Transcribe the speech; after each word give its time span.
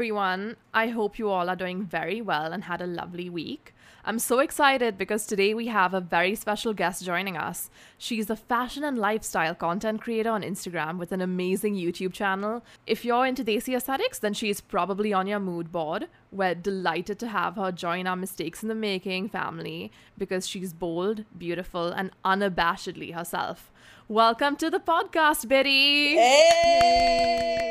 everyone. 0.00 0.56
I 0.72 0.86
hope 0.86 1.18
you 1.18 1.28
all 1.28 1.50
are 1.50 1.54
doing 1.54 1.84
very 1.84 2.22
well 2.22 2.54
and 2.54 2.64
had 2.64 2.80
a 2.80 2.86
lovely 2.86 3.28
week. 3.28 3.74
I'm 4.02 4.18
so 4.18 4.38
excited 4.38 4.96
because 4.96 5.26
today 5.26 5.52
we 5.52 5.66
have 5.66 5.92
a 5.92 6.00
very 6.00 6.34
special 6.34 6.72
guest 6.72 7.04
joining 7.04 7.36
us. 7.36 7.68
She's 7.98 8.30
a 8.30 8.34
fashion 8.34 8.82
and 8.82 8.98
lifestyle 8.98 9.54
content 9.54 10.00
creator 10.00 10.30
on 10.30 10.40
Instagram 10.40 10.96
with 10.96 11.12
an 11.12 11.20
amazing 11.20 11.74
YouTube 11.74 12.14
channel. 12.14 12.64
If 12.86 13.04
you're 13.04 13.26
into 13.26 13.44
Desi 13.44 13.76
aesthetics, 13.76 14.18
then 14.18 14.32
she's 14.32 14.62
probably 14.62 15.12
on 15.12 15.26
your 15.26 15.38
mood 15.38 15.70
board. 15.70 16.06
We're 16.32 16.54
delighted 16.54 17.18
to 17.18 17.28
have 17.28 17.56
her 17.56 17.70
join 17.70 18.06
our 18.06 18.16
Mistakes 18.16 18.62
in 18.62 18.70
the 18.70 18.74
Making 18.74 19.28
family 19.28 19.92
because 20.16 20.48
she's 20.48 20.72
bold, 20.72 21.26
beautiful, 21.36 21.88
and 21.88 22.10
unabashedly 22.24 23.12
herself. 23.12 23.70
Welcome 24.08 24.56
to 24.56 24.70
the 24.70 24.80
podcast, 24.80 25.48
Betty. 25.48 26.16
Hey! 26.16 27.70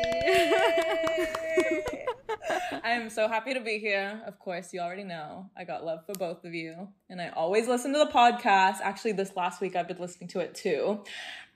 I 2.82 2.94
am 2.94 3.10
so 3.10 3.28
happy 3.28 3.54
to 3.54 3.60
be 3.60 3.78
here. 3.78 4.20
Of 4.26 4.38
course, 4.38 4.72
you 4.72 4.80
already 4.80 5.04
know 5.04 5.48
I 5.56 5.64
got 5.64 5.84
love 5.84 6.04
for 6.06 6.12
both 6.14 6.44
of 6.44 6.54
you. 6.54 6.88
And 7.08 7.20
I 7.20 7.28
always 7.28 7.68
listen 7.68 7.92
to 7.92 7.98
the 7.98 8.10
podcast. 8.10 8.78
Actually, 8.82 9.12
this 9.12 9.36
last 9.36 9.60
week 9.60 9.76
I've 9.76 9.86
been 9.86 9.98
listening 9.98 10.28
to 10.30 10.40
it 10.40 10.54
too. 10.54 11.04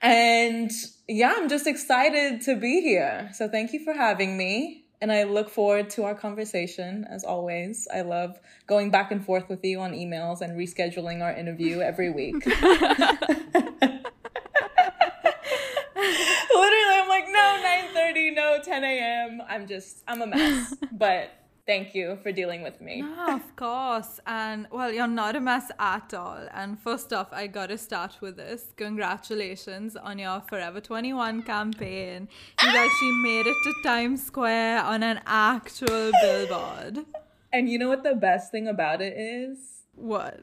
And 0.01 0.71
yeah, 1.07 1.33
I'm 1.35 1.49
just 1.49 1.67
excited 1.67 2.41
to 2.41 2.55
be 2.55 2.81
here. 2.81 3.29
So 3.33 3.49
thank 3.49 3.73
you 3.73 3.83
for 3.83 3.93
having 3.93 4.37
me. 4.37 4.85
And 5.01 5.11
I 5.11 5.23
look 5.23 5.49
forward 5.49 5.89
to 5.91 6.03
our 6.03 6.15
conversation 6.15 7.05
as 7.09 7.23
always. 7.23 7.87
I 7.93 8.01
love 8.01 8.39
going 8.65 8.91
back 8.91 9.11
and 9.11 9.23
forth 9.25 9.49
with 9.49 9.63
you 9.63 9.81
on 9.81 9.91
emails 9.91 10.41
and 10.41 10.57
rescheduling 10.57 11.21
our 11.21 11.33
interview 11.33 11.81
every 11.81 12.11
week. 12.11 12.45
Literally, 12.45 12.95
I'm 15.95 17.09
like, 17.09 17.25
no, 17.27 17.59
9.30, 18.15 18.35
no, 18.35 18.59
10 18.63 18.83
a.m. 18.83 19.41
I'm 19.47 19.67
just, 19.67 20.03
I'm 20.07 20.21
a 20.21 20.27
mess. 20.27 20.73
but 20.91 21.31
thank 21.65 21.93
you 21.93 22.17
for 22.23 22.31
dealing 22.31 22.61
with 22.61 22.79
me. 22.81 23.01
No, 23.01 23.35
of 23.35 23.55
course. 23.55 24.19
And 24.25 24.67
well, 24.71 24.91
you're 24.91 25.07
not 25.07 25.35
a 25.35 25.41
mess 25.41 25.71
at 25.79 26.13
all. 26.13 26.47
And 26.53 26.79
first 26.79 27.11
off, 27.11 27.27
I 27.31 27.47
gotta 27.47 27.77
start 27.77 28.17
with 28.21 28.37
this. 28.37 28.73
Congratulations 28.77 29.95
on 29.95 30.19
your 30.19 30.41
Forever 30.41 30.79
21 30.79 31.43
campaign. 31.43 32.27
You 32.61 32.69
ah! 32.69 32.85
actually 32.85 33.11
made 33.23 33.47
it 33.47 33.55
to 33.63 33.73
Times 33.83 34.25
Square 34.25 34.83
on 34.83 35.03
an 35.03 35.21
actual 35.25 36.11
billboard. 36.21 37.05
And 37.51 37.69
you 37.69 37.77
know 37.77 37.89
what 37.89 38.03
the 38.03 38.15
best 38.15 38.51
thing 38.51 38.67
about 38.67 39.01
it 39.01 39.13
is? 39.17 39.83
What? 39.95 40.41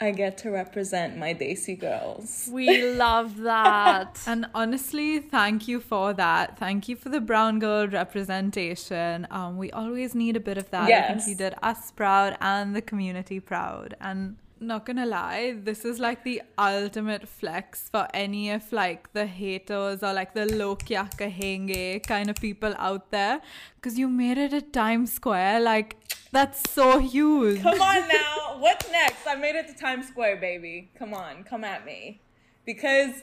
I 0.00 0.10
get 0.10 0.38
to 0.38 0.50
represent 0.50 1.16
my 1.16 1.32
Desi 1.34 1.78
girls. 1.78 2.48
We 2.52 2.82
love 2.94 3.38
that. 3.40 4.20
And 4.26 4.46
honestly, 4.54 5.20
thank 5.20 5.68
you 5.68 5.80
for 5.80 6.12
that. 6.14 6.58
Thank 6.58 6.88
you 6.88 6.96
for 6.96 7.08
the 7.08 7.20
brown 7.20 7.58
girl 7.58 7.86
representation. 7.86 9.26
Um, 9.30 9.56
we 9.56 9.70
always 9.70 10.14
need 10.14 10.36
a 10.36 10.40
bit 10.40 10.58
of 10.58 10.70
that. 10.70 10.84
I 10.84 10.88
Yes. 10.88 11.24
think 11.24 11.28
you 11.28 11.36
did 11.44 11.54
us 11.62 11.90
proud 11.92 12.36
and 12.40 12.74
the 12.74 12.82
community 12.82 13.40
proud. 13.40 13.94
And 14.00 14.36
not 14.66 14.86
gonna 14.86 15.06
lie, 15.06 15.56
this 15.62 15.84
is 15.84 15.98
like 15.98 16.24
the 16.24 16.42
ultimate 16.58 17.28
flex 17.28 17.88
for 17.88 18.08
any 18.14 18.50
of 18.50 18.72
like 18.72 19.12
the 19.12 19.26
haters 19.26 20.02
or 20.02 20.12
like 20.12 20.34
the 20.34 20.46
low 20.46 20.76
kya 20.76 21.10
kahenge 21.16 22.06
kind 22.06 22.30
of 22.30 22.36
people 22.36 22.74
out 22.78 23.10
there. 23.10 23.40
Cause 23.80 23.98
you 23.98 24.08
made 24.08 24.38
it 24.38 24.52
at 24.52 24.72
Times 24.72 25.12
Square. 25.12 25.60
Like 25.60 25.96
that's 26.32 26.68
so 26.70 26.98
huge. 26.98 27.62
Come 27.62 27.80
on 27.80 28.08
now. 28.12 28.56
What's 28.58 28.90
next? 28.90 29.26
I 29.26 29.34
made 29.34 29.56
it 29.56 29.68
to 29.68 29.74
Times 29.74 30.08
Square, 30.08 30.36
baby. 30.36 30.90
Come 30.98 31.14
on, 31.14 31.44
come 31.44 31.64
at 31.64 31.84
me. 31.84 32.20
Because 32.64 33.22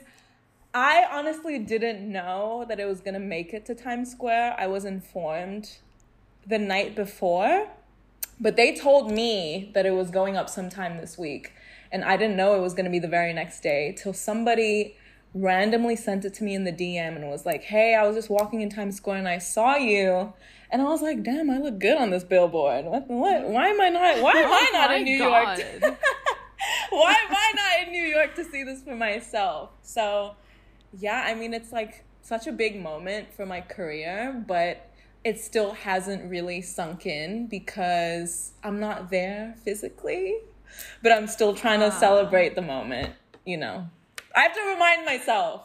I 0.74 1.06
honestly 1.10 1.58
didn't 1.58 2.10
know 2.10 2.64
that 2.68 2.80
it 2.80 2.86
was 2.86 3.00
to 3.02 3.18
make 3.18 3.52
it 3.52 3.66
to 3.66 3.74
Times 3.74 4.10
Square. 4.10 4.56
I 4.58 4.66
was 4.66 4.84
informed 4.84 5.76
the 6.46 6.58
night 6.58 6.96
before, 6.96 7.68
but 8.42 8.56
they 8.56 8.74
told 8.74 9.10
me 9.10 9.70
that 9.72 9.86
it 9.86 9.92
was 9.92 10.10
going 10.10 10.36
up 10.36 10.50
sometime 10.50 10.98
this 10.98 11.16
week. 11.16 11.52
And 11.92 12.04
I 12.04 12.16
didn't 12.16 12.36
know 12.36 12.56
it 12.56 12.60
was 12.60 12.74
going 12.74 12.86
to 12.86 12.90
be 12.90 12.98
the 12.98 13.08
very 13.08 13.32
next 13.32 13.60
day 13.60 13.94
till 13.96 14.12
somebody 14.12 14.96
randomly 15.32 15.94
sent 15.94 16.24
it 16.24 16.34
to 16.34 16.44
me 16.44 16.54
in 16.54 16.64
the 16.64 16.72
DM 16.72 17.14
and 17.14 17.28
was 17.30 17.46
like, 17.46 17.62
Hey, 17.62 17.94
I 17.94 18.06
was 18.06 18.16
just 18.16 18.28
walking 18.28 18.60
in 18.60 18.68
Times 18.68 18.96
Square 18.96 19.18
and 19.18 19.28
I 19.28 19.38
saw 19.38 19.76
you. 19.76 20.32
And 20.70 20.80
I 20.80 20.86
was 20.86 21.02
like, 21.02 21.22
damn, 21.22 21.50
I 21.50 21.58
look 21.58 21.78
good 21.78 21.98
on 21.98 22.08
this 22.08 22.24
billboard. 22.24 22.86
What? 22.86 23.06
What? 23.06 23.46
Why 23.46 23.68
am 23.68 23.80
I 23.80 23.90
not? 23.90 24.22
Why 24.22 24.32
am 24.32 24.50
I 24.50 24.70
Oh 24.74 24.78
not 24.78 24.96
in 24.96 25.04
New 25.04 25.18
God. 25.18 25.58
York? 25.58 25.82
why 26.90 27.14
am 27.28 27.36
I 27.36 27.52
not 27.54 27.86
in 27.86 27.92
New 27.92 28.04
York 28.04 28.34
to 28.36 28.44
see 28.44 28.64
this 28.64 28.82
for 28.82 28.96
myself? 28.96 29.68
So, 29.82 30.34
yeah, 30.98 31.24
I 31.26 31.34
mean, 31.34 31.52
it's 31.52 31.72
like 31.72 32.04
such 32.22 32.46
a 32.46 32.52
big 32.52 32.80
moment 32.80 33.34
for 33.34 33.44
my 33.44 33.60
career, 33.60 34.42
but 34.48 34.90
it 35.24 35.38
still 35.38 35.72
hasn't 35.72 36.28
really 36.28 36.62
sunk 36.62 37.06
in 37.06 37.46
because 37.46 38.52
I'm 38.62 38.80
not 38.80 39.10
there 39.10 39.54
physically, 39.64 40.36
but 41.02 41.12
I'm 41.12 41.26
still 41.26 41.54
trying 41.54 41.80
to 41.80 41.86
ah. 41.86 41.98
celebrate 41.98 42.54
the 42.54 42.62
moment, 42.62 43.14
you 43.44 43.56
know. 43.56 43.86
I 44.34 44.40
have 44.42 44.54
to 44.54 44.62
remind 44.62 45.04
myself. 45.04 45.62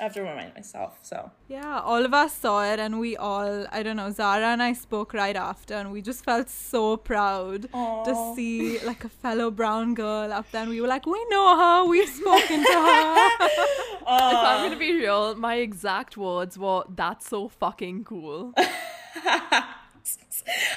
I 0.00 0.04
have 0.04 0.14
to 0.14 0.22
remind 0.22 0.54
myself. 0.54 0.98
So, 1.02 1.30
Yeah, 1.46 1.80
all 1.80 2.04
of 2.06 2.14
us 2.14 2.32
saw 2.32 2.64
it, 2.64 2.80
and 2.80 2.98
we 2.98 3.18
all, 3.18 3.66
I 3.70 3.82
don't 3.82 3.96
know, 3.96 4.10
Zara 4.10 4.46
and 4.46 4.62
I 4.62 4.72
spoke 4.72 5.12
right 5.12 5.36
after, 5.36 5.74
and 5.74 5.92
we 5.92 6.00
just 6.00 6.24
felt 6.24 6.48
so 6.48 6.96
proud 6.96 7.70
to 7.72 8.32
see 8.34 8.78
like 8.80 9.04
a 9.04 9.10
fellow 9.10 9.50
brown 9.50 9.94
girl 9.94 10.32
up 10.32 10.50
there. 10.52 10.62
And 10.62 10.70
we 10.70 10.80
were 10.80 10.88
like, 10.88 11.04
we 11.04 11.22
know 11.28 11.56
her, 11.58 11.84
we've 11.84 12.08
spoken 12.08 12.64
to 12.64 12.72
her. 12.72 13.30
if 13.40 14.06
I'm 14.06 14.64
gonna 14.66 14.78
be 14.78 14.94
real, 14.94 15.34
my 15.34 15.56
exact 15.56 16.16
words 16.16 16.56
were, 16.58 16.84
that's 16.88 17.28
so 17.28 17.48
fucking 17.48 18.04
cool. 18.04 18.54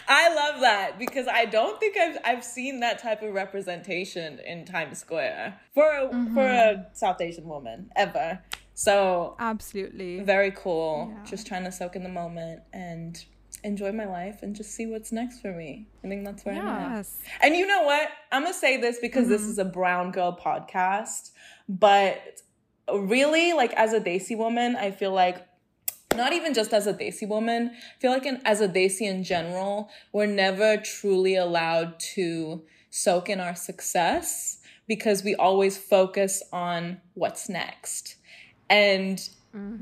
I 0.08 0.36
love 0.36 0.62
that 0.62 1.00
because 1.00 1.28
I 1.28 1.46
don't 1.46 1.80
think 1.80 1.98
I've 1.98 2.18
I've 2.26 2.44
seen 2.44 2.82
that 2.82 3.00
type 3.02 3.22
of 3.24 3.34
representation 3.34 4.40
in 4.46 4.66
Times 4.66 5.00
Square 5.00 5.60
for 5.74 5.86
a, 5.86 6.10
for 6.10 6.46
a 6.46 6.76
mm-hmm. 6.76 6.82
South 6.94 7.22
Asian 7.22 7.48
woman 7.48 7.90
ever. 7.96 8.42
So 8.74 9.36
Absolutely. 9.40 10.22
very 10.22 10.52
cool. 10.52 11.14
Yeah. 11.14 11.26
Just 11.26 11.48
trying 11.48 11.64
to 11.64 11.72
soak 11.72 11.96
in 11.96 12.04
the 12.04 12.10
moment 12.10 12.62
and 12.74 13.24
enjoy 13.64 13.92
my 13.92 14.06
life 14.06 14.42
and 14.42 14.56
just 14.56 14.72
see 14.72 14.86
what's 14.86 15.12
next 15.12 15.40
for 15.40 15.52
me. 15.52 15.88
I 16.04 16.08
think 16.08 16.26
that's 16.26 16.44
where 16.44 16.56
I'm 16.56 16.68
at. 16.68 17.08
And 17.42 17.56
you 17.56 17.68
know 17.68 17.84
what? 17.84 18.10
I'm 18.32 18.44
gonna 18.44 18.54
say 18.54 18.78
this 18.78 19.00
because 19.00 19.28
this 19.30 19.42
mm-hmm. 19.42 19.52
is 19.52 19.58
a 19.58 19.66
brown 19.66 20.12
girl 20.12 20.38
podcast, 20.38 21.32
but 21.70 22.42
really, 22.92 23.54
like 23.54 23.74
as 23.74 23.94
a 23.94 24.00
Desi 24.00 24.38
woman, 24.38 24.76
I 24.76 24.92
feel 24.92 25.14
like 25.14 25.48
not 26.16 26.34
even 26.34 26.54
just 26.54 26.74
as 26.74 26.88
a 26.88 26.94
Desi 26.94 27.28
woman, 27.28 27.72
I 27.74 28.00
feel 28.02 28.12
like 28.12 28.26
in, 28.26 28.42
as 28.46 28.62
a 28.62 28.68
Desi 28.68 29.02
in 29.02 29.24
general, 29.24 29.90
we're 30.12 30.28
never 30.28 30.78
truly 30.78 31.36
allowed 31.36 32.00
to 32.16 32.64
soak 32.90 33.30
in 33.30 33.40
our 33.40 33.56
success 33.56 34.60
because 34.88 35.24
we 35.24 35.36
always 35.36 35.78
focus 35.78 36.44
on 36.52 37.02
what's 37.14 37.50
next. 37.50 38.18
And 38.70 39.20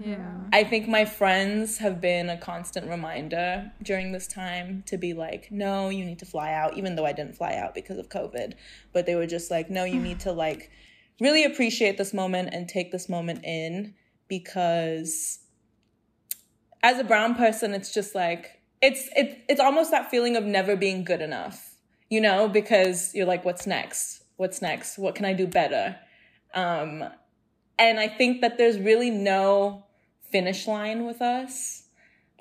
Yeah. 0.04 0.42
I 0.52 0.66
think 0.66 0.90
my 0.90 1.06
friends 1.06 1.78
have 1.78 2.02
been 2.02 2.30
a 2.30 2.38
constant 2.38 2.90
reminder 2.90 3.72
during 3.82 4.12
this 4.12 4.28
time 4.28 4.84
to 4.88 4.98
be 4.98 5.14
like, 5.14 5.50
no, 5.50 5.90
you 5.90 6.04
need 6.04 6.20
to 6.20 6.26
fly 6.26 6.52
out, 6.52 6.78
even 6.78 6.96
though 6.96 7.06
I 7.06 7.14
didn't 7.14 7.38
fly 7.38 7.56
out 7.56 7.74
because 7.74 7.98
of 7.98 8.10
COVID. 8.10 8.56
But 8.92 9.06
they 9.06 9.16
were 9.16 9.28
just 9.28 9.50
like, 9.50 9.70
no, 9.70 9.86
you 9.86 10.02
need 10.02 10.20
to 10.28 10.34
like 10.34 10.72
really 11.22 11.46
appreciate 11.46 11.98
this 11.98 12.14
moment 12.14 12.50
and 12.52 12.68
take 12.68 12.92
this 12.92 13.08
moment 13.08 13.46
in 13.46 13.94
because 14.28 15.40
as 16.84 17.00
a 17.00 17.04
brown 17.04 17.36
person, 17.36 17.74
it's 17.74 17.94
just 17.94 18.16
like 18.16 18.60
it's 18.82 19.08
it, 19.16 19.44
it's 19.48 19.62
almost 19.62 19.92
that 19.92 20.10
feeling 20.10 20.36
of 20.36 20.44
never 20.44 20.76
being 20.76 21.04
good 21.04 21.22
enough, 21.22 21.76
you 22.10 22.20
know, 22.20 22.50
because 22.50 23.14
you're 23.14 23.28
like, 23.28 23.46
what's 23.46 23.68
next? 23.68 24.24
What's 24.38 24.62
next? 24.62 24.98
What 24.98 25.16
can 25.16 25.26
I 25.26 25.34
do 25.34 25.48
better? 25.48 25.98
Um, 26.54 27.04
and 27.82 28.00
I 28.00 28.08
think 28.08 28.42
that 28.42 28.60
there's 28.60 28.78
really 28.78 29.10
no 29.10 29.86
finish 30.30 30.68
line 30.68 31.08
with 31.08 31.20
us. 31.20 31.86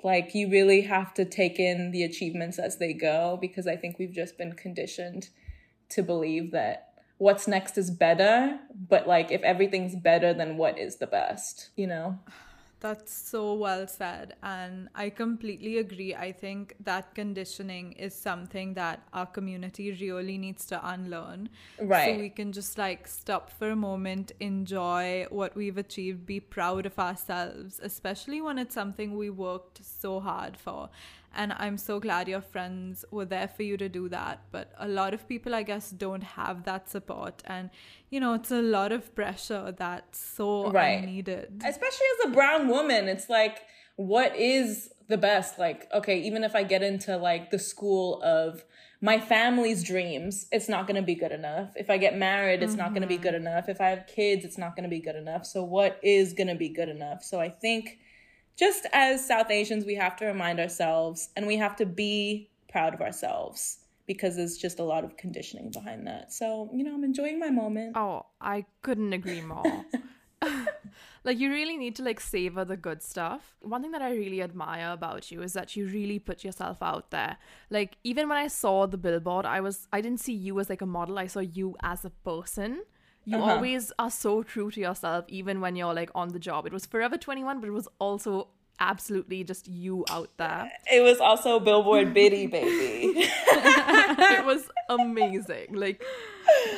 Like 0.03 0.35
you 0.35 0.49
really 0.49 0.81
have 0.81 1.15
to 1.15 1.25
take 1.25 1.59
in 1.59 1.89
the 1.89 2.03
achievements 2.03 2.59
as 2.59 2.77
they 2.77 2.93
go 2.93 3.39
because 3.41 3.65
I 3.65 3.75
think 3.75 3.97
we've 3.97 4.13
just 4.13 4.37
been 4.37 4.53
conditioned 4.53 5.29
to 5.89 6.03
believe 6.03 6.51
that 6.51 6.93
what's 7.17 7.47
next 7.47 7.77
is 7.79 7.89
better, 7.89 8.59
but 8.87 9.07
like 9.07 9.31
if 9.31 9.41
everything's 9.41 9.95
better 9.95 10.31
then 10.31 10.57
what 10.57 10.77
is 10.77 10.97
the 10.97 11.07
best, 11.07 11.69
you 11.75 11.87
know? 11.87 12.19
That's 12.81 13.13
so 13.13 13.53
well 13.53 13.87
said. 13.87 14.35
And 14.41 14.89
I 14.95 15.11
completely 15.11 15.77
agree. 15.77 16.15
I 16.15 16.31
think 16.31 16.75
that 16.83 17.13
conditioning 17.13 17.91
is 17.91 18.15
something 18.15 18.73
that 18.73 19.03
our 19.13 19.27
community 19.27 19.91
really 20.01 20.39
needs 20.39 20.65
to 20.65 20.89
unlearn. 20.89 21.49
Right. 21.79 22.15
So 22.15 22.19
we 22.19 22.29
can 22.29 22.51
just 22.51 22.79
like 22.79 23.07
stop 23.07 23.51
for 23.51 23.69
a 23.69 23.75
moment, 23.75 24.31
enjoy 24.39 25.27
what 25.29 25.55
we've 25.55 25.77
achieved, 25.77 26.25
be 26.25 26.39
proud 26.39 26.87
of 26.87 26.97
ourselves, 26.97 27.79
especially 27.83 28.41
when 28.41 28.57
it's 28.57 28.73
something 28.73 29.15
we 29.15 29.29
worked 29.29 29.85
so 29.85 30.19
hard 30.19 30.57
for. 30.57 30.89
And 31.35 31.53
I'm 31.53 31.77
so 31.77 31.99
glad 31.99 32.27
your 32.27 32.41
friends 32.41 33.05
were 33.11 33.25
there 33.25 33.47
for 33.47 33.63
you 33.63 33.77
to 33.77 33.87
do 33.87 34.09
that. 34.09 34.41
But 34.51 34.73
a 34.77 34.87
lot 34.87 35.13
of 35.13 35.27
people, 35.27 35.55
I 35.55 35.63
guess, 35.63 35.89
don't 35.91 36.23
have 36.23 36.63
that 36.65 36.89
support. 36.89 37.41
And, 37.45 37.69
you 38.09 38.19
know, 38.19 38.33
it's 38.33 38.51
a 38.51 38.61
lot 38.61 38.91
of 38.91 39.15
pressure 39.15 39.73
that's 39.77 40.19
so 40.19 40.71
Right. 40.71 41.03
unneeded. 41.03 41.63
especially 41.65 42.07
as 42.19 42.29
a 42.29 42.33
brown 42.33 42.67
woman 42.67 43.07
it's 43.07 43.29
like 43.29 43.61
what 43.95 44.35
is 44.35 44.89
the 45.07 45.17
best. 45.17 45.59
Like, 45.59 45.87
okay, 45.93 46.19
even 46.21 46.43
if 46.43 46.55
I 46.55 46.63
get 46.63 46.81
into 46.81 47.17
like 47.17 47.51
the 47.51 47.59
school 47.59 48.21
of 48.23 48.63
my 49.01 49.19
family's 49.19 49.83
dreams, 49.83 50.47
it's 50.51 50.69
not 50.69 50.87
going 50.87 50.95
to 50.95 51.01
be 51.01 51.15
good 51.15 51.31
enough. 51.31 51.71
If 51.75 51.89
I 51.89 51.97
get 51.97 52.17
married, 52.17 52.63
it's 52.63 52.73
mm-hmm. 52.73 52.81
not 52.81 52.89
going 52.89 53.01
to 53.01 53.07
be 53.07 53.17
good 53.17 53.35
enough. 53.35 53.67
If 53.67 53.81
I 53.81 53.89
have 53.89 54.07
kids, 54.07 54.45
it's 54.45 54.57
not 54.57 54.75
going 54.75 54.83
to 54.83 54.89
be 54.89 54.99
good 54.99 55.15
enough. 55.15 55.45
So, 55.45 55.63
what 55.63 55.99
is 56.01 56.33
going 56.33 56.47
to 56.47 56.55
be 56.55 56.69
good 56.69 56.89
enough? 56.89 57.23
So, 57.23 57.39
I 57.39 57.49
think 57.49 57.99
just 58.57 58.85
as 58.93 59.25
South 59.25 59.49
Asians, 59.49 59.85
we 59.85 59.95
have 59.95 60.15
to 60.17 60.25
remind 60.25 60.59
ourselves 60.59 61.29
and 61.35 61.47
we 61.47 61.57
have 61.57 61.75
to 61.77 61.85
be 61.85 62.49
proud 62.69 62.93
of 62.93 63.01
ourselves 63.01 63.79
because 64.07 64.35
there's 64.35 64.57
just 64.57 64.79
a 64.79 64.83
lot 64.83 65.03
of 65.03 65.17
conditioning 65.17 65.71
behind 65.71 66.05
that. 66.07 66.33
So, 66.33 66.69
you 66.73 66.83
know, 66.83 66.93
I'm 66.93 67.03
enjoying 67.03 67.39
my 67.39 67.49
moment. 67.49 67.95
Oh, 67.95 68.25
I 68.39 68.65
couldn't 68.81 69.13
agree 69.13 69.41
more. 69.41 69.63
like 71.23 71.37
you 71.37 71.51
really 71.51 71.77
need 71.77 71.95
to 71.95 72.03
like 72.03 72.19
savor 72.19 72.65
the 72.65 72.77
good 72.77 73.01
stuff 73.01 73.55
one 73.61 73.81
thing 73.81 73.91
that 73.91 74.01
i 74.01 74.11
really 74.11 74.41
admire 74.41 74.91
about 74.91 75.31
you 75.31 75.41
is 75.41 75.53
that 75.53 75.75
you 75.75 75.85
really 75.85 76.17
put 76.17 76.43
yourself 76.43 76.81
out 76.81 77.11
there 77.11 77.37
like 77.69 77.97
even 78.03 78.27
when 78.27 78.37
i 78.37 78.47
saw 78.47 78.87
the 78.87 78.97
billboard 78.97 79.45
i 79.45 79.59
was 79.59 79.87
i 79.93 80.01
didn't 80.01 80.19
see 80.19 80.33
you 80.33 80.59
as 80.59 80.69
like 80.69 80.81
a 80.81 80.85
model 80.85 81.19
i 81.19 81.27
saw 81.27 81.39
you 81.39 81.75
as 81.83 82.03
a 82.05 82.09
person 82.09 82.81
you 83.25 83.37
uh-huh. 83.37 83.53
always 83.53 83.91
are 83.99 84.11
so 84.11 84.43
true 84.43 84.71
to 84.71 84.79
yourself 84.79 85.25
even 85.27 85.61
when 85.61 85.75
you're 85.75 85.93
like 85.93 86.09
on 86.15 86.29
the 86.29 86.39
job 86.39 86.65
it 86.65 86.73
was 86.73 86.85
forever 86.85 87.17
21 87.17 87.59
but 87.59 87.67
it 87.67 87.71
was 87.71 87.87
also 87.99 88.47
absolutely 88.79 89.43
just 89.43 89.67
you 89.67 90.03
out 90.09 90.29
there 90.37 90.71
it 90.91 91.01
was 91.01 91.19
also 91.19 91.59
billboard 91.59 92.13
biddy 92.15 92.47
baby 92.47 93.13
it 93.15 94.45
was 94.45 94.69
amazing 94.89 95.67
like 95.73 96.03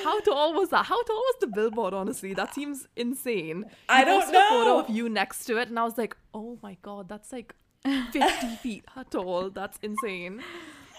how 0.04 0.20
tall 0.22 0.54
was 0.54 0.70
that? 0.70 0.86
How 0.86 1.02
tall 1.04 1.16
was 1.16 1.36
the 1.42 1.48
billboard? 1.48 1.94
Honestly, 1.94 2.34
that 2.34 2.54
seems 2.54 2.88
insane. 2.96 3.66
I 3.90 4.04
don't 4.04 4.32
know. 4.32 4.46
A 4.46 4.50
photo 4.50 4.80
of 4.80 4.90
you 4.90 5.10
next 5.10 5.46
to 5.46 5.58
it, 5.58 5.70
and 5.70 5.80
I 5.80 5.84
was 5.84 5.98
like, 5.98 6.16
oh 6.34 6.58
my 6.62 6.78
god, 6.82 7.10
that's 7.10 7.32
like 7.32 7.56
fifty 7.84 8.56
feet 8.62 8.86
tall. 9.10 9.50
That's 9.50 9.80
insane. 9.82 10.42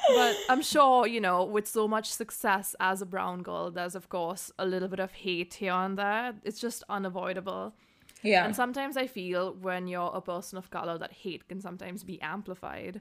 But 0.09 0.37
I'm 0.49 0.63
sure, 0.63 1.07
you 1.07 1.21
know, 1.21 1.45
with 1.45 1.67
so 1.67 1.89
much 1.89 2.13
success 2.13 2.75
as 2.81 3.03
a 3.03 3.07
brown 3.07 3.43
girl, 3.43 3.71
there's 3.71 3.95
of 3.95 4.09
course 4.09 4.53
a 4.59 4.67
little 4.67 4.89
bit 4.89 5.01
of 5.01 5.13
hate 5.13 5.55
here 5.55 5.73
and 5.73 5.99
there. 5.99 6.35
It's 6.45 6.61
just 6.61 6.83
unavoidable. 6.89 7.75
Yeah. 8.23 8.45
And 8.45 8.57
sometimes 8.57 8.97
I 8.97 9.07
feel 9.07 9.55
when 9.61 9.87
you're 9.87 10.11
a 10.15 10.21
person 10.21 10.59
of 10.59 10.71
color 10.71 10.99
that 10.99 11.13
hate 11.13 11.49
can 11.49 11.61
sometimes 11.61 12.03
be 12.03 12.21
amplified. 12.23 13.01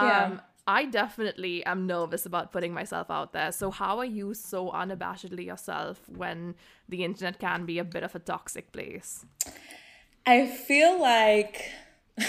Yeah. 0.00 0.24
Um, 0.24 0.40
I 0.66 0.84
definitely 0.84 1.64
am 1.64 1.86
nervous 1.86 2.26
about 2.26 2.52
putting 2.52 2.74
myself 2.74 3.10
out 3.10 3.32
there. 3.32 3.52
So, 3.52 3.70
how 3.70 3.98
are 3.98 4.04
you 4.04 4.34
so 4.34 4.70
unabashedly 4.70 5.46
yourself 5.46 6.00
when 6.08 6.54
the 6.88 7.04
internet 7.04 7.38
can 7.38 7.64
be 7.64 7.78
a 7.78 7.84
bit 7.84 8.02
of 8.02 8.14
a 8.14 8.18
toxic 8.18 8.70
place? 8.70 9.24
I 10.26 10.46
feel 10.46 11.00
like, 11.00 11.70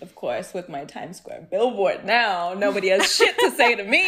of 0.00 0.14
course, 0.14 0.54
with 0.54 0.68
my 0.68 0.84
Times 0.84 1.18
Square 1.18 1.48
billboard 1.50 2.04
now, 2.04 2.54
nobody 2.54 2.88
has 2.88 3.12
shit 3.14 3.38
to 3.38 3.50
say 3.50 3.74
to 3.74 3.84
me, 3.84 4.06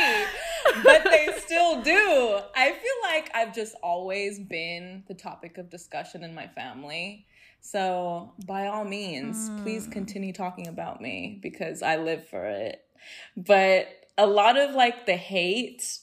but 0.83 1.05
they 1.05 1.29
still 1.39 1.83
do. 1.83 2.41
I 2.55 2.71
feel 2.71 2.95
like 3.03 3.31
I've 3.35 3.55
just 3.55 3.75
always 3.83 4.39
been 4.39 5.05
the 5.09 5.15
topic 5.15 5.59
of 5.59 5.71
discussion 5.71 6.23
in 6.23 6.35
my 6.35 6.47
family. 6.49 7.27
So, 7.61 8.33
by 8.47 8.69
all 8.69 8.85
means, 8.85 9.51
mm. 9.51 9.63
please 9.63 9.85
hmm. 9.85 9.93
continue 9.93 10.33
talking 10.33 10.67
about 10.67 11.03
me 11.03 11.39
because 11.43 11.83
I 11.83 11.97
live 11.97 12.27
for 12.29 12.47
it. 12.47 12.83
But 13.37 13.89
a 14.17 14.27
lot 14.27 14.59
of 14.59 14.75
like 14.75 15.07
the 15.07 15.17
hate, 15.17 15.99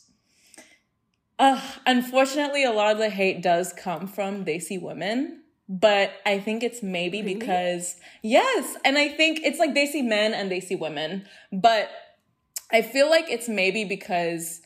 uh, 1.39 1.62
unfortunately, 1.86 2.63
a 2.63 2.72
lot 2.72 2.92
of 2.92 3.00
the 3.00 3.10
hate 3.10 3.42
does 3.42 3.74
come 3.74 4.07
from 4.07 4.45
Desi 4.45 4.81
women. 4.81 5.44
But 5.69 6.14
I 6.25 6.40
think 6.40 6.64
it's 6.64 6.81
maybe 6.81 7.22
really? 7.22 7.36
because, 7.36 7.96
yes. 8.24 8.78
And 8.86 8.98
I 8.98 9.10
think 9.10 9.42
it's 9.44 9.60
like 9.60 9.75
Desi 9.75 10.04
men 10.04 10.34
and 10.34 10.50
Desi 10.50 10.80
women. 10.80 11.25
But 11.52 11.90
I 12.72 12.81
feel 12.81 13.10
like 13.10 13.25
it's 13.30 13.50
maybe 13.50 13.84
because 13.84 14.62